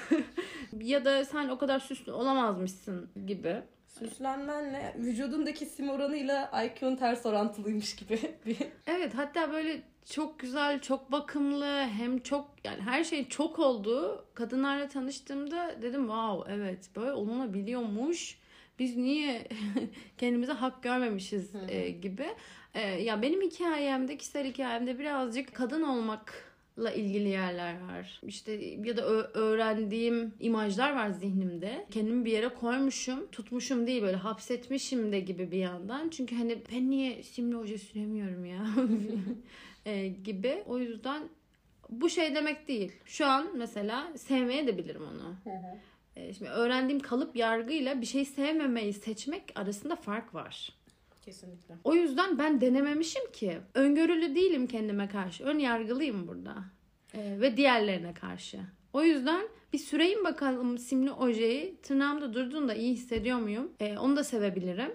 ya 0.82 1.06
da 1.06 1.26
sen 1.26 1.50
o 1.50 1.58
kadar 1.58 1.80
süslü 1.80 2.12
olamazmışsın 2.12 3.10
gibi. 3.28 3.62
Süslenmenle 4.00 4.96
vücudundaki 5.00 5.66
sim 5.66 5.90
oranıyla 5.90 6.52
IQ'un 6.66 6.96
ters 6.96 7.26
orantılıymış 7.26 7.96
gibi 7.96 8.20
bir 8.46 8.58
Evet 8.88 9.14
hatta 9.16 9.52
böyle 9.52 9.82
çok 10.10 10.40
güzel, 10.40 10.82
çok 10.82 11.12
bakımlı 11.12 11.84
hem 11.98 12.20
çok 12.20 12.50
yani 12.64 12.82
her 12.82 13.04
şey 13.04 13.30
çok 13.30 13.60
olduğu 13.60 14.26
kadınlarla 14.34 14.88
tanıştığımda 14.88 15.82
dedim 15.82 16.02
wow 16.08 16.54
evet 16.54 16.90
böyle 16.96 17.12
olunabiliyormuş. 17.12 18.38
Biz 18.80 18.98
niye 18.98 19.48
kendimize 20.18 20.52
hak 20.52 20.84
görmemişiz 20.84 21.52
e, 21.68 21.90
gibi. 21.90 22.26
E, 22.74 22.82
ya 22.82 23.22
benim 23.22 23.42
hikayemde, 23.42 24.18
kişisel 24.18 24.48
hikayemde 24.48 25.00
birazcık 25.00 25.56
kadın 25.56 25.84
olmakla 25.84 26.92
ilgili 26.92 27.30
yerler 27.30 27.82
var. 27.82 28.22
İşte 28.24 28.52
ya 28.84 28.98
da 28.98 29.02
öğrendiğim 29.34 30.34
imajlar 30.40 30.96
var 30.96 31.10
zihnimde. 31.10 31.86
Kendimi 31.92 32.26
bir 32.26 32.32
yere 32.32 32.50
koymuşum, 32.50 33.28
tutmuşum 33.32 33.88
değil 33.88 34.02
böyle 34.02 34.18
hapsetmişim 34.18 35.12
de 35.12 35.20
gibi 35.20 35.52
bir 35.52 35.58
yandan. 35.58 36.10
Çünkü 36.10 36.36
hani 36.36 36.58
ben 36.72 36.90
niye 36.90 37.24
simli 37.24 37.58
oje 37.58 37.78
süremiyorum 37.78 38.46
ya 38.46 38.66
e, 39.86 40.08
gibi. 40.08 40.64
O 40.68 40.80
yüzden 40.80 41.24
bu 41.90 42.10
şey 42.10 42.36
demek 42.36 42.68
değil. 42.68 42.92
Şu 43.06 43.26
an 43.26 43.48
mesela 43.58 44.18
sevmeye 44.18 44.68
de 44.68 44.78
bilirim 44.78 45.02
onu. 45.02 45.36
E, 46.16 46.34
şimdi 46.34 46.52
öğrendiğim 46.52 47.00
kalıp 47.00 47.36
yargıyla 47.36 48.02
bir 48.02 48.06
şey 48.06 48.26
sevmemeyi 48.26 48.94
seçmek 48.94 49.44
arasında 49.56 49.96
fark 49.96 50.34
var. 50.34 50.74
Kesinlikle. 51.22 51.76
O 51.84 51.96
yüzden 51.96 52.38
ben 52.40 52.62
denememişim 52.62 53.32
ki. 53.32 53.58
Öngörülü 53.74 54.36
değilim 54.36 54.68
kendime 54.68 55.10
karşı. 55.10 55.44
Ön 55.44 55.60
yargılıyım 55.60 56.28
burada. 56.28 56.56
Ee, 57.16 57.38
ve 57.42 57.58
diğerlerine 57.58 58.14
karşı. 58.14 58.60
O 58.94 59.04
yüzden 59.04 59.48
bir 59.74 59.78
süreyim 59.78 60.24
bakalım 60.24 60.78
simli 60.78 61.12
ojeyi. 61.12 61.76
Tırnağımda 61.84 62.34
durduğunda 62.34 62.74
iyi 62.76 62.94
hissediyor 62.94 63.38
muyum? 63.38 63.72
Ee, 63.80 63.98
onu 63.98 64.16
da 64.16 64.24
sevebilirim. 64.24 64.92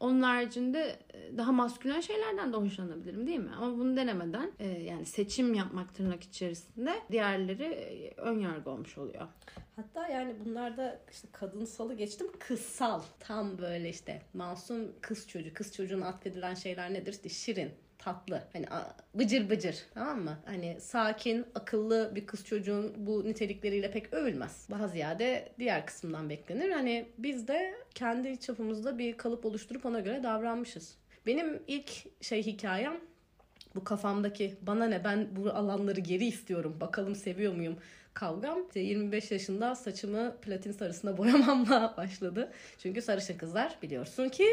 Onun 0.00 0.22
haricinde 0.22 0.98
e, 1.14 1.38
daha 1.38 1.52
maskülen 1.52 2.00
şeylerden 2.00 2.52
de 2.52 2.56
hoşlanabilirim 2.56 3.26
değil 3.26 3.38
mi? 3.38 3.50
Ama 3.56 3.78
bunu 3.78 3.96
denemeden 3.96 4.52
e, 4.58 4.68
yani 4.68 5.06
seçim 5.06 5.54
yapmak 5.54 5.94
tırnak 5.94 6.22
içerisinde 6.22 6.94
diğerleri 7.10 7.64
e, 7.64 8.14
ön 8.16 8.38
yargı 8.38 8.70
olmuş 8.70 8.98
oluyor. 8.98 9.28
Hatta 9.76 10.08
yani 10.08 10.34
bunlarda 10.44 11.00
işte 11.10 11.28
kadınsalı 11.32 11.94
geçtim 11.94 12.26
kızsal. 12.38 13.02
Tam 13.20 13.58
böyle 13.58 13.90
işte 13.90 14.22
masum 14.34 14.92
kız 15.00 15.28
çocuğu. 15.28 15.54
Kız 15.54 15.74
çocuğuna 15.74 16.06
atfedilen 16.06 16.54
şeyler 16.54 16.94
nedir? 16.94 17.12
İşte 17.12 17.28
şirin, 17.28 17.70
tatlı. 18.00 18.42
Hani 18.52 18.66
bıcır 19.14 19.50
bıcır 19.50 19.76
tamam 19.94 20.20
mı? 20.20 20.38
Hani 20.44 20.76
sakin, 20.80 21.46
akıllı 21.54 22.12
bir 22.14 22.26
kız 22.26 22.44
çocuğun 22.44 22.94
bu 22.96 23.24
nitelikleriyle 23.24 23.90
pek 23.90 24.12
övülmez. 24.12 24.66
Daha 24.70 24.88
ziyade 24.88 25.52
diğer 25.58 25.86
kısımdan 25.86 26.30
beklenir. 26.30 26.70
Hani 26.70 27.08
biz 27.18 27.48
de 27.48 27.74
kendi 27.94 28.40
çapımızda 28.40 28.98
bir 28.98 29.16
kalıp 29.16 29.44
oluşturup 29.44 29.86
ona 29.86 30.00
göre 30.00 30.22
davranmışız. 30.22 30.96
Benim 31.26 31.62
ilk 31.66 31.90
şey 32.24 32.42
hikayem 32.42 33.00
bu 33.74 33.84
kafamdaki 33.84 34.56
bana 34.62 34.86
ne 34.86 35.04
ben 35.04 35.28
bu 35.36 35.50
alanları 35.50 36.00
geri 36.00 36.26
istiyorum 36.26 36.76
bakalım 36.80 37.14
seviyor 37.14 37.54
muyum 37.54 37.76
kavgam 38.14 38.66
işte 38.66 38.80
25 38.80 39.30
yaşında 39.30 39.74
saçımı 39.74 40.36
platin 40.36 40.72
sarısına 40.72 41.16
boyamamla 41.18 41.94
başladı. 41.96 42.52
Çünkü 42.78 43.02
sarışın 43.02 43.38
kızlar 43.38 43.78
biliyorsun 43.82 44.28
ki 44.28 44.46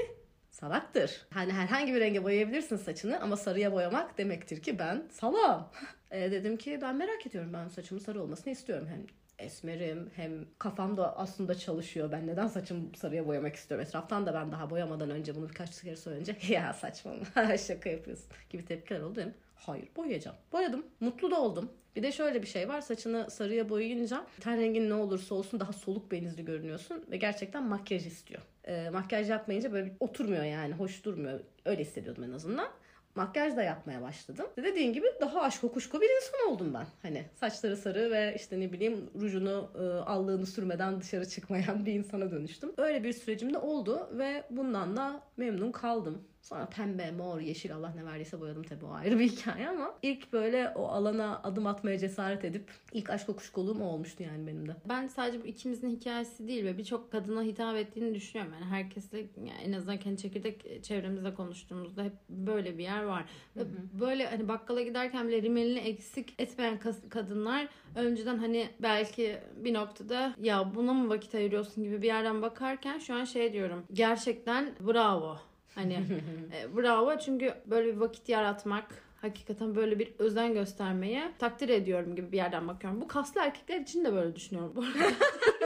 salaktır. 0.59 1.25
Hani 1.29 1.53
herhangi 1.53 1.93
bir 1.93 1.99
renge 1.99 2.23
boyayabilirsin 2.23 2.77
saçını 2.77 3.21
ama 3.21 3.37
sarıya 3.37 3.71
boyamak 3.71 4.17
demektir 4.17 4.61
ki 4.61 4.79
ben 4.79 5.03
salam. 5.11 5.71
E, 6.11 6.31
dedim 6.31 6.57
ki 6.57 6.79
ben 6.81 6.95
merak 6.95 7.27
ediyorum 7.27 7.53
ben 7.53 7.67
saçımın 7.67 8.01
sarı 8.01 8.21
olmasını 8.21 8.53
istiyorum 8.53 8.87
hem 8.91 9.05
esmerim 9.39 10.11
hem 10.15 10.45
kafam 10.59 10.97
da 10.97 11.17
aslında 11.17 11.55
çalışıyor. 11.55 12.11
Ben 12.11 12.27
neden 12.27 12.47
saçımı 12.47 12.95
sarıya 12.95 13.27
boyamak 13.27 13.55
istiyorum? 13.55 13.85
Etraftan 13.87 14.25
da 14.25 14.33
ben 14.33 14.51
daha 14.51 14.69
boyamadan 14.69 15.09
önce 15.09 15.35
bunu 15.35 15.49
birkaç 15.49 15.81
kere 15.81 15.95
söyleyince 15.95 16.35
ya 16.53 16.73
saçmalama 16.73 17.57
şaka 17.67 17.89
yapıyorsun 17.89 18.27
gibi 18.49 18.65
tepkiler 18.65 18.99
oldu. 19.01 19.15
Dedim, 19.15 19.33
Hayır 19.57 19.87
boyayacağım. 19.95 20.37
Boyadım. 20.51 20.85
Mutlu 20.99 21.31
da 21.31 21.41
oldum. 21.41 21.71
Bir 21.95 22.03
de 22.03 22.11
şöyle 22.11 22.41
bir 22.41 22.47
şey 22.47 22.69
var. 22.69 22.81
Saçını 22.81 23.31
sarıya 23.31 23.69
boyayınca 23.69 24.25
ten 24.39 24.59
rengin 24.61 24.89
ne 24.89 24.93
olursa 24.93 25.35
olsun 25.35 25.59
daha 25.59 25.73
soluk 25.73 26.12
benizli 26.12 26.45
görünüyorsun. 26.45 27.03
Ve 27.12 27.17
gerçekten 27.17 27.63
makyaj 27.63 28.08
istiyor. 28.08 28.41
Ee, 28.67 28.89
makyaj 28.89 29.29
yapmayınca 29.29 29.71
böyle 29.73 29.95
oturmuyor 29.99 30.43
yani. 30.43 30.73
Hoş 30.73 31.05
durmuyor. 31.05 31.39
Öyle 31.65 31.82
hissediyordum 31.82 32.23
en 32.23 32.32
azından. 32.32 32.67
Makyaj 33.15 33.55
da 33.55 33.63
yapmaya 33.63 34.01
başladım. 34.01 34.45
Ve 34.58 34.63
dediğin 34.63 34.93
gibi 34.93 35.08
daha 35.21 35.41
aşk 35.41 35.62
kokuşko 35.62 36.01
bir 36.01 36.10
insan 36.15 36.53
oldum 36.53 36.73
ben. 36.73 36.88
Hani 37.01 37.25
saçları 37.36 37.77
sarı 37.77 38.12
ve 38.12 38.34
işte 38.36 38.60
ne 38.60 38.71
bileyim 38.73 39.10
rujunu, 39.21 39.71
e, 39.75 39.84
allığını 39.84 40.45
sürmeden 40.45 41.01
dışarı 41.01 41.29
çıkmayan 41.29 41.86
bir 41.86 41.93
insana 41.93 42.32
dönüştüm. 42.32 42.71
Öyle 42.77 43.03
bir 43.03 43.13
sürecim 43.13 43.53
de 43.53 43.58
oldu 43.58 44.10
ve 44.13 44.43
bundan 44.49 44.97
da 44.97 45.21
memnun 45.38 45.71
kaldım. 45.71 46.23
Sonra 46.47 46.65
pembe, 46.65 47.12
mor, 47.12 47.39
yeşil 47.39 47.75
Allah 47.75 47.93
ne 47.95 48.05
verdiyse 48.05 48.41
boyadım 48.41 48.63
tabii 48.63 48.86
o 48.86 48.91
ayrı 48.91 49.19
bir 49.19 49.29
hikaye 49.29 49.69
ama 49.69 49.93
ilk 50.01 50.33
böyle 50.33 50.69
o 50.75 50.88
alana 50.88 51.41
adım 51.43 51.67
atmaya 51.67 51.97
cesaret 51.97 52.45
edip 52.45 52.71
ilk 52.93 53.10
aşk 53.10 53.27
kokuşkoluğum 53.27 53.81
o 53.81 53.86
olmuştu 53.86 54.23
yani 54.23 54.47
benim 54.47 54.67
de. 54.67 54.75
Ben 54.89 55.07
sadece 55.07 55.43
bu 55.43 55.45
ikimizin 55.45 55.89
hikayesi 55.89 56.47
değil 56.47 56.65
ve 56.65 56.77
birçok 56.77 57.12
kadına 57.12 57.41
hitap 57.41 57.75
ettiğini 57.75 58.15
düşünüyorum. 58.15 58.53
Yani 58.53 58.65
herkesle 58.65 59.17
yani 59.17 59.51
en 59.63 59.73
azından 59.73 59.97
kendi 59.97 60.21
çekirdek 60.21 60.83
çevremizde 60.83 61.33
konuştuğumuzda 61.33 62.03
hep 62.03 62.13
böyle 62.29 62.77
bir 62.77 62.83
yer 62.83 63.03
var. 63.03 63.25
Ve 63.55 63.62
böyle 63.99 64.27
hani 64.27 64.47
bakkala 64.47 64.81
giderken 64.81 65.27
bile 65.27 65.41
rimelini 65.41 65.79
eksik 65.79 66.41
etmeyen 66.41 66.79
kadınlar 67.10 67.67
önceden 67.95 68.38
hani 68.38 68.69
belki 68.79 69.38
bir 69.55 69.73
noktada 69.73 70.36
ya 70.41 70.75
buna 70.75 70.93
mı 70.93 71.10
vakit 71.10 71.36
ayırıyorsun 71.36 71.83
gibi 71.83 72.01
bir 72.01 72.07
yerden 72.07 72.41
bakarken 72.41 72.99
şu 72.99 73.15
an 73.15 73.23
şey 73.23 73.53
diyorum. 73.53 73.83
Gerçekten 73.93 74.75
bravo. 74.79 75.38
Hani 75.77 75.93
e, 76.53 76.75
bravo 76.75 77.17
çünkü 77.17 77.53
böyle 77.65 77.95
bir 77.95 77.97
vakit 77.97 78.29
yaratmak 78.29 78.85
hakikaten 79.21 79.75
böyle 79.75 79.99
bir 79.99 80.13
özen 80.19 80.53
göstermeye 80.53 81.31
takdir 81.39 81.69
ediyorum 81.69 82.15
gibi 82.15 82.31
bir 82.31 82.37
yerden 82.37 82.67
bakıyorum. 82.67 83.01
Bu 83.01 83.07
kaslı 83.07 83.41
erkekler 83.41 83.79
için 83.79 84.05
de 84.05 84.13
böyle 84.13 84.35
düşünüyorum 84.35 84.73
bu 84.75 84.81
arada. 84.81 85.13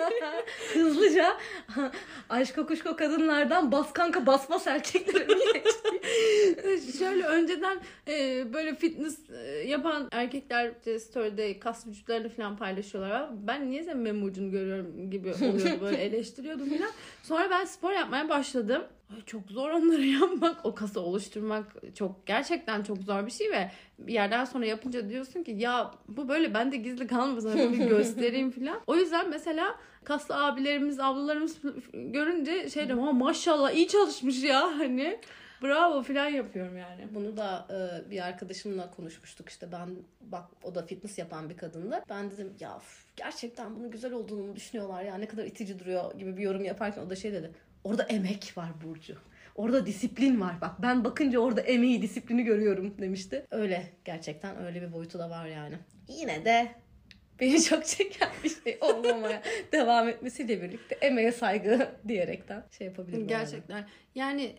Hızlıca 0.74 1.38
aşk 2.30 2.56
kokuşko 2.56 2.96
kadınlardan 2.96 3.72
bas 3.72 3.94
kanka 3.94 4.26
bas 4.26 4.50
bas 4.50 4.68
erkeklere? 4.68 5.28
Şöyle 7.00 7.26
önceden 7.26 7.80
e, 8.08 8.46
böyle 8.54 8.76
fitness 8.76 9.30
e, 9.30 9.68
yapan 9.68 10.08
erkekler 10.12 10.72
işte 10.78 11.00
story'de 11.00 11.60
kas 11.60 11.88
vücutlarını 11.88 12.30
falan 12.30 12.58
paylaşıyorlar. 12.58 13.30
Ben 13.48 13.72
niye 13.72 13.84
senin 13.84 13.98
meme 13.98 14.26
ucunu 14.26 14.52
görüyorum 14.52 15.12
gibi 15.12 15.34
oluyordu 15.34 15.82
böyle 15.82 15.98
eleştiriyordum 15.98 16.70
falan. 16.70 16.92
Sonra 17.24 17.50
ben 17.50 17.66
spor 17.66 17.92
yapmaya 17.92 18.30
başladım. 18.30 18.84
Ay, 19.16 19.22
çok 19.26 19.52
zor 19.52 19.70
onları 19.70 20.06
yapmak. 20.22 20.66
O 20.66 20.76
kası 20.76 21.02
oluşturmak 21.02 21.66
çok 21.96 22.26
gerçekten 22.26 22.84
çok 22.84 22.98
zor 22.98 23.26
bir 23.26 23.32
şey 23.32 23.52
ve 23.52 23.72
bir 24.00 24.14
yerden 24.14 24.46
sonra 24.46 24.66
yapınca 24.66 25.10
diyorsun 25.10 25.44
ki 25.44 25.52
ya 25.52 25.92
bu 26.08 26.30
böyle 26.30 26.54
bende 26.54 26.78
gizli 26.78 27.08
kalmasın. 27.08 27.50
Hani 27.50 27.74
bir 27.80 27.86
göstereyim 27.86 28.52
falan. 28.60 28.82
O 28.88 28.96
yüzden 28.96 29.30
mesela 29.30 29.76
kaslı 30.04 30.46
abilerimiz, 30.46 31.00
ablalarımız 31.00 31.58
görünce 31.94 32.70
şey 32.70 32.88
diyorum 32.88 33.04
"Ha, 33.06 33.12
maşallah 33.12 33.72
iyi 33.72 33.88
çalışmış 33.88 34.44
ya 34.44 34.62
hani. 34.78 35.20
Bravo 35.64 36.02
falan 36.04 36.28
yapıyorum 36.28 36.78
yani. 36.78 37.08
Bunu 37.16 37.38
da 37.38 37.68
e, 37.70 38.12
bir 38.12 38.28
arkadaşımla 38.28 38.92
konuşmuştuk 38.92 39.50
işte 39.50 39.72
ben 39.72 39.90
bak 40.22 40.46
o 40.64 40.76
da 40.76 40.86
fitness 40.86 41.18
yapan 41.18 41.50
bir 41.50 41.58
kadındı. 41.58 42.04
Ben 42.10 42.32
dedim 42.32 42.54
ya 42.60 42.82
gerçekten 43.16 43.76
bunun 43.76 43.92
güzel 43.92 44.14
olduğunu 44.14 44.56
düşünüyorlar 44.56 45.04
ya 45.04 45.16
ne 45.18 45.28
kadar 45.28 45.46
itici 45.46 45.80
duruyor 45.80 46.14
gibi 46.20 46.38
bir 46.38 46.42
yorum 46.44 46.64
yaparken 46.64 47.02
o 47.02 47.10
da 47.10 47.16
şey 47.16 47.34
dedi. 47.34 47.52
Orada 47.84 48.04
emek 48.04 48.54
var 48.58 48.70
Burcu. 48.84 49.16
Orada 49.56 49.86
disiplin 49.86 50.42
var. 50.42 50.62
Bak 50.62 50.82
ben 50.82 51.04
bakınca 51.04 51.40
orada 51.40 51.62
emeği, 51.62 52.02
disiplini 52.02 52.44
görüyorum 52.44 52.98
demişti. 53.00 53.46
Öyle 53.52 53.94
gerçekten 54.06 54.66
öyle 54.66 54.82
bir 54.82 54.94
boyutu 54.94 55.20
da 55.20 55.30
var 55.30 55.46
yani. 55.46 55.76
Yine 56.08 56.46
de 56.46 56.72
beni 57.42 57.64
çok 57.64 57.86
çeken 57.86 58.30
bir 58.44 58.50
şey 58.50 58.78
olmamaya 58.82 59.42
devam 59.72 60.10
etmesiyle 60.10 60.62
birlikte 60.62 60.96
emeğe 60.96 61.32
saygı 61.32 61.90
diyerekten 62.08 62.64
şey 62.78 62.88
yapabilirim. 62.88 63.28
Gerçekten. 63.28 63.88
Yani 64.16 64.56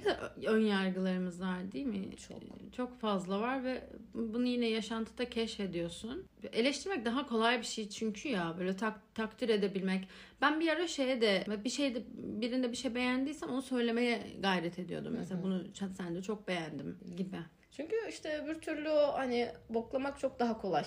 ön 0.47 0.61
yargılarımız 0.61 1.41
var 1.41 1.73
değil 1.73 1.87
mi? 1.87 2.17
Çok. 2.29 2.43
Çok 2.77 3.01
fazla 3.01 3.41
var 3.41 3.65
ve 3.65 3.83
bunu 4.15 4.47
yine 4.47 4.67
yaşantıda 4.67 5.31
keşfediyorsun. 5.31 6.27
Eleştirmek 6.53 7.05
daha 7.05 7.27
kolay 7.27 7.59
bir 7.59 7.67
şey 7.67 7.89
çünkü 7.89 8.29
ya 8.29 8.55
böyle 8.59 8.77
tak, 8.77 9.15
takdir 9.15 9.49
edebilmek. 9.49 10.09
Ben 10.41 10.61
bir 10.61 10.69
ara 10.69 10.87
şeye 10.87 11.21
de 11.21 11.45
bir 11.65 11.71
şeyde 11.71 12.03
birinde 12.15 12.71
bir 12.71 12.77
şey 12.77 12.95
beğendiysem 12.95 13.51
onu 13.51 13.63
söylemeye 13.63 14.21
gayret 14.41 14.79
ediyordum. 14.79 15.15
Mesela 15.19 15.43
bunu 15.43 15.65
sen 15.99 16.15
de 16.15 16.23
çok 16.23 16.49
beğendim 16.49 16.99
gibi. 17.17 17.37
Çünkü 17.77 17.97
işte 18.09 18.43
öbür 18.45 18.61
türlü 18.61 18.89
hani 18.89 19.49
boklamak 19.69 20.19
çok 20.21 20.41
daha 20.41 20.59
kolay. 20.59 20.85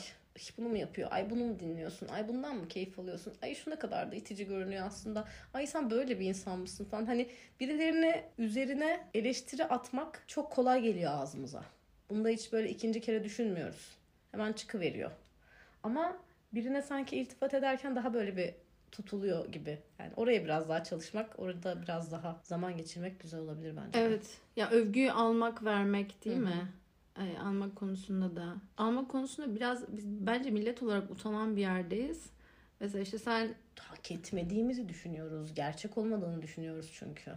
Bunu 0.57 0.69
mu 0.69 0.77
yapıyor? 0.77 1.07
Ay 1.11 1.29
bunu 1.29 1.43
mu 1.45 1.59
dinliyorsun? 1.59 2.07
Ay 2.07 2.27
bundan 2.27 2.55
mı 2.55 2.67
keyif 2.67 2.99
alıyorsun? 2.99 3.33
Ay 3.41 3.55
şu 3.55 3.69
ne 3.71 3.75
kadar 3.75 4.11
da 4.11 4.15
itici 4.15 4.47
görünüyor 4.47 4.87
aslında. 4.87 5.27
Ay 5.53 5.67
sen 5.67 5.89
böyle 5.91 6.19
bir 6.19 6.25
insan 6.25 6.59
mısın 6.59 6.85
falan. 6.85 7.05
Hani 7.05 7.29
birilerine 7.59 8.29
üzerine 8.37 9.07
eleştiri 9.13 9.65
atmak 9.65 10.23
çok 10.27 10.51
kolay 10.51 10.81
geliyor 10.81 11.11
ağzımıza. 11.11 11.63
Bunda 12.09 12.29
hiç 12.29 12.53
böyle 12.53 12.69
ikinci 12.69 13.01
kere 13.01 13.23
düşünmüyoruz. 13.23 13.97
Hemen 14.31 14.53
çıkıveriyor. 14.53 15.11
Ama 15.83 16.17
birine 16.53 16.81
sanki 16.81 17.15
iltifat 17.15 17.53
ederken 17.53 17.95
daha 17.95 18.13
böyle 18.13 18.37
bir 18.37 18.53
tutuluyor 18.91 19.51
gibi. 19.51 19.79
Yani 19.99 20.11
oraya 20.15 20.43
biraz 20.43 20.69
daha 20.69 20.83
çalışmak, 20.83 21.39
orada 21.39 21.81
biraz 21.81 22.11
daha 22.11 22.39
zaman 22.43 22.77
geçirmek 22.77 23.19
güzel 23.19 23.39
olabilir 23.39 23.77
bence. 23.77 23.99
Evet. 23.99 24.37
Ya 24.55 24.69
övgüyü 24.69 25.11
almak, 25.11 25.63
vermek 25.65 26.25
değil 26.25 26.37
Hı 26.37 26.39
hı. 26.39 26.45
mi? 26.45 26.67
Almak 27.43 27.75
konusunda 27.75 28.35
da. 28.35 28.55
Almak 28.77 29.09
konusunda 29.09 29.55
biraz 29.55 29.97
biz 29.97 30.05
bence 30.07 30.51
millet 30.51 30.83
olarak 30.83 31.11
utanan 31.11 31.55
bir 31.55 31.61
yerdeyiz. 31.61 32.25
Mesela 32.79 33.01
işte 33.03 33.17
sen 33.17 33.55
Hak 33.79 34.11
etmediğimizi 34.11 34.89
düşünüyoruz. 34.89 35.53
Gerçek 35.53 35.97
olmadığını 35.97 36.41
düşünüyoruz 36.41 36.91
çünkü. 36.99 37.31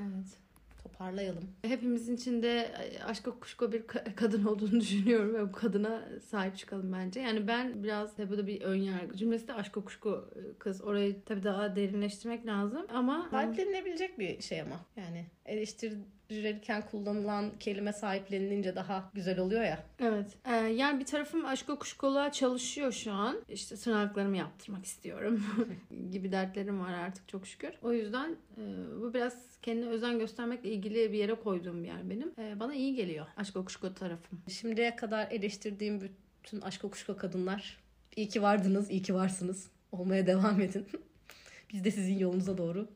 evet 0.00 0.38
Toparlayalım. 0.82 1.44
hepimizin 1.62 2.16
içinde 2.16 2.70
aşka 3.04 3.30
kuşko 3.30 3.72
bir 3.72 3.80
ka- 3.82 4.14
kadın 4.14 4.44
olduğunu 4.44 4.80
düşünüyorum 4.80 5.34
ve 5.34 5.48
bu 5.48 5.52
kadına 5.52 6.08
sahip 6.30 6.56
çıkalım 6.56 6.92
bence. 6.92 7.20
Yani 7.20 7.48
ben 7.48 7.82
biraz 7.84 8.16
tabii 8.16 8.30
bu 8.30 8.38
da 8.38 8.46
bir 8.46 8.60
ön 8.62 8.76
yargı. 8.76 9.16
Cümlesi 9.16 9.48
de 9.48 9.52
aşka 9.54 9.80
kuşko 9.84 10.30
kız. 10.58 10.82
Orayı 10.82 11.24
tabii 11.24 11.44
daha 11.44 11.76
derinleştirmek 11.76 12.46
lazım 12.46 12.86
ama 12.94 13.28
Sahiplenilebilecek 13.30 14.18
bir 14.18 14.40
şey 14.42 14.60
ama. 14.60 14.80
Yani 14.96 15.26
eleştirirken 15.46 16.82
kullanılan 16.90 17.52
kelime 17.60 17.92
sahiplenilince 17.92 18.76
daha 18.76 19.10
güzel 19.14 19.38
oluyor 19.38 19.62
ya. 19.62 19.78
Evet. 20.00 20.26
Ee, 20.46 20.54
yani 20.54 21.00
bir 21.00 21.04
tarafım 21.04 21.46
aşko 21.46 21.78
kuşkoluğa 21.78 22.32
çalışıyor 22.32 22.92
şu 22.92 23.12
an. 23.12 23.36
İşte 23.48 23.76
tırnaklarımı 23.76 24.36
yaptırmak 24.36 24.84
istiyorum 24.84 25.44
gibi 26.10 26.32
dertlerim 26.32 26.80
var 26.80 26.92
artık 26.92 27.28
çok 27.28 27.46
şükür. 27.46 27.70
O 27.82 27.92
yüzden 27.92 28.36
e, 28.58 28.62
bu 29.00 29.14
biraz 29.14 29.58
kendine 29.62 29.88
özen 29.88 30.18
göstermekle 30.18 30.70
ilgili 30.70 31.12
bir 31.12 31.18
yere 31.18 31.34
koyduğum 31.34 31.82
bir 31.82 31.88
yer 31.88 32.10
benim. 32.10 32.32
E, 32.38 32.60
bana 32.60 32.74
iyi 32.74 32.94
geliyor 32.94 33.26
aşko 33.36 33.64
kuşko 33.64 33.94
tarafım. 33.94 34.40
Şimdiye 34.48 34.96
kadar 34.96 35.30
eleştirdiğim 35.30 36.00
bütün 36.44 36.60
aşk 36.60 36.82
kuşka 36.82 37.16
kadınlar. 37.16 37.78
İyi 38.16 38.28
ki 38.28 38.42
vardınız, 38.42 38.90
iyi 38.90 39.02
ki 39.02 39.14
varsınız. 39.14 39.70
Olmaya 39.92 40.26
devam 40.26 40.60
edin. 40.60 40.86
Biz 41.72 41.84
de 41.84 41.90
sizin 41.90 42.18
yolunuza 42.18 42.58
doğru 42.58 42.88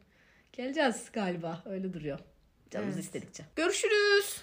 geleceğiz 0.53 1.11
galiba. 1.13 1.63
Öyle 1.67 1.93
duruyor. 1.93 2.19
Canımız 2.71 2.95
Evet. 2.95 3.05
istedikçe. 3.05 3.45
Görüşürüz. 3.57 4.41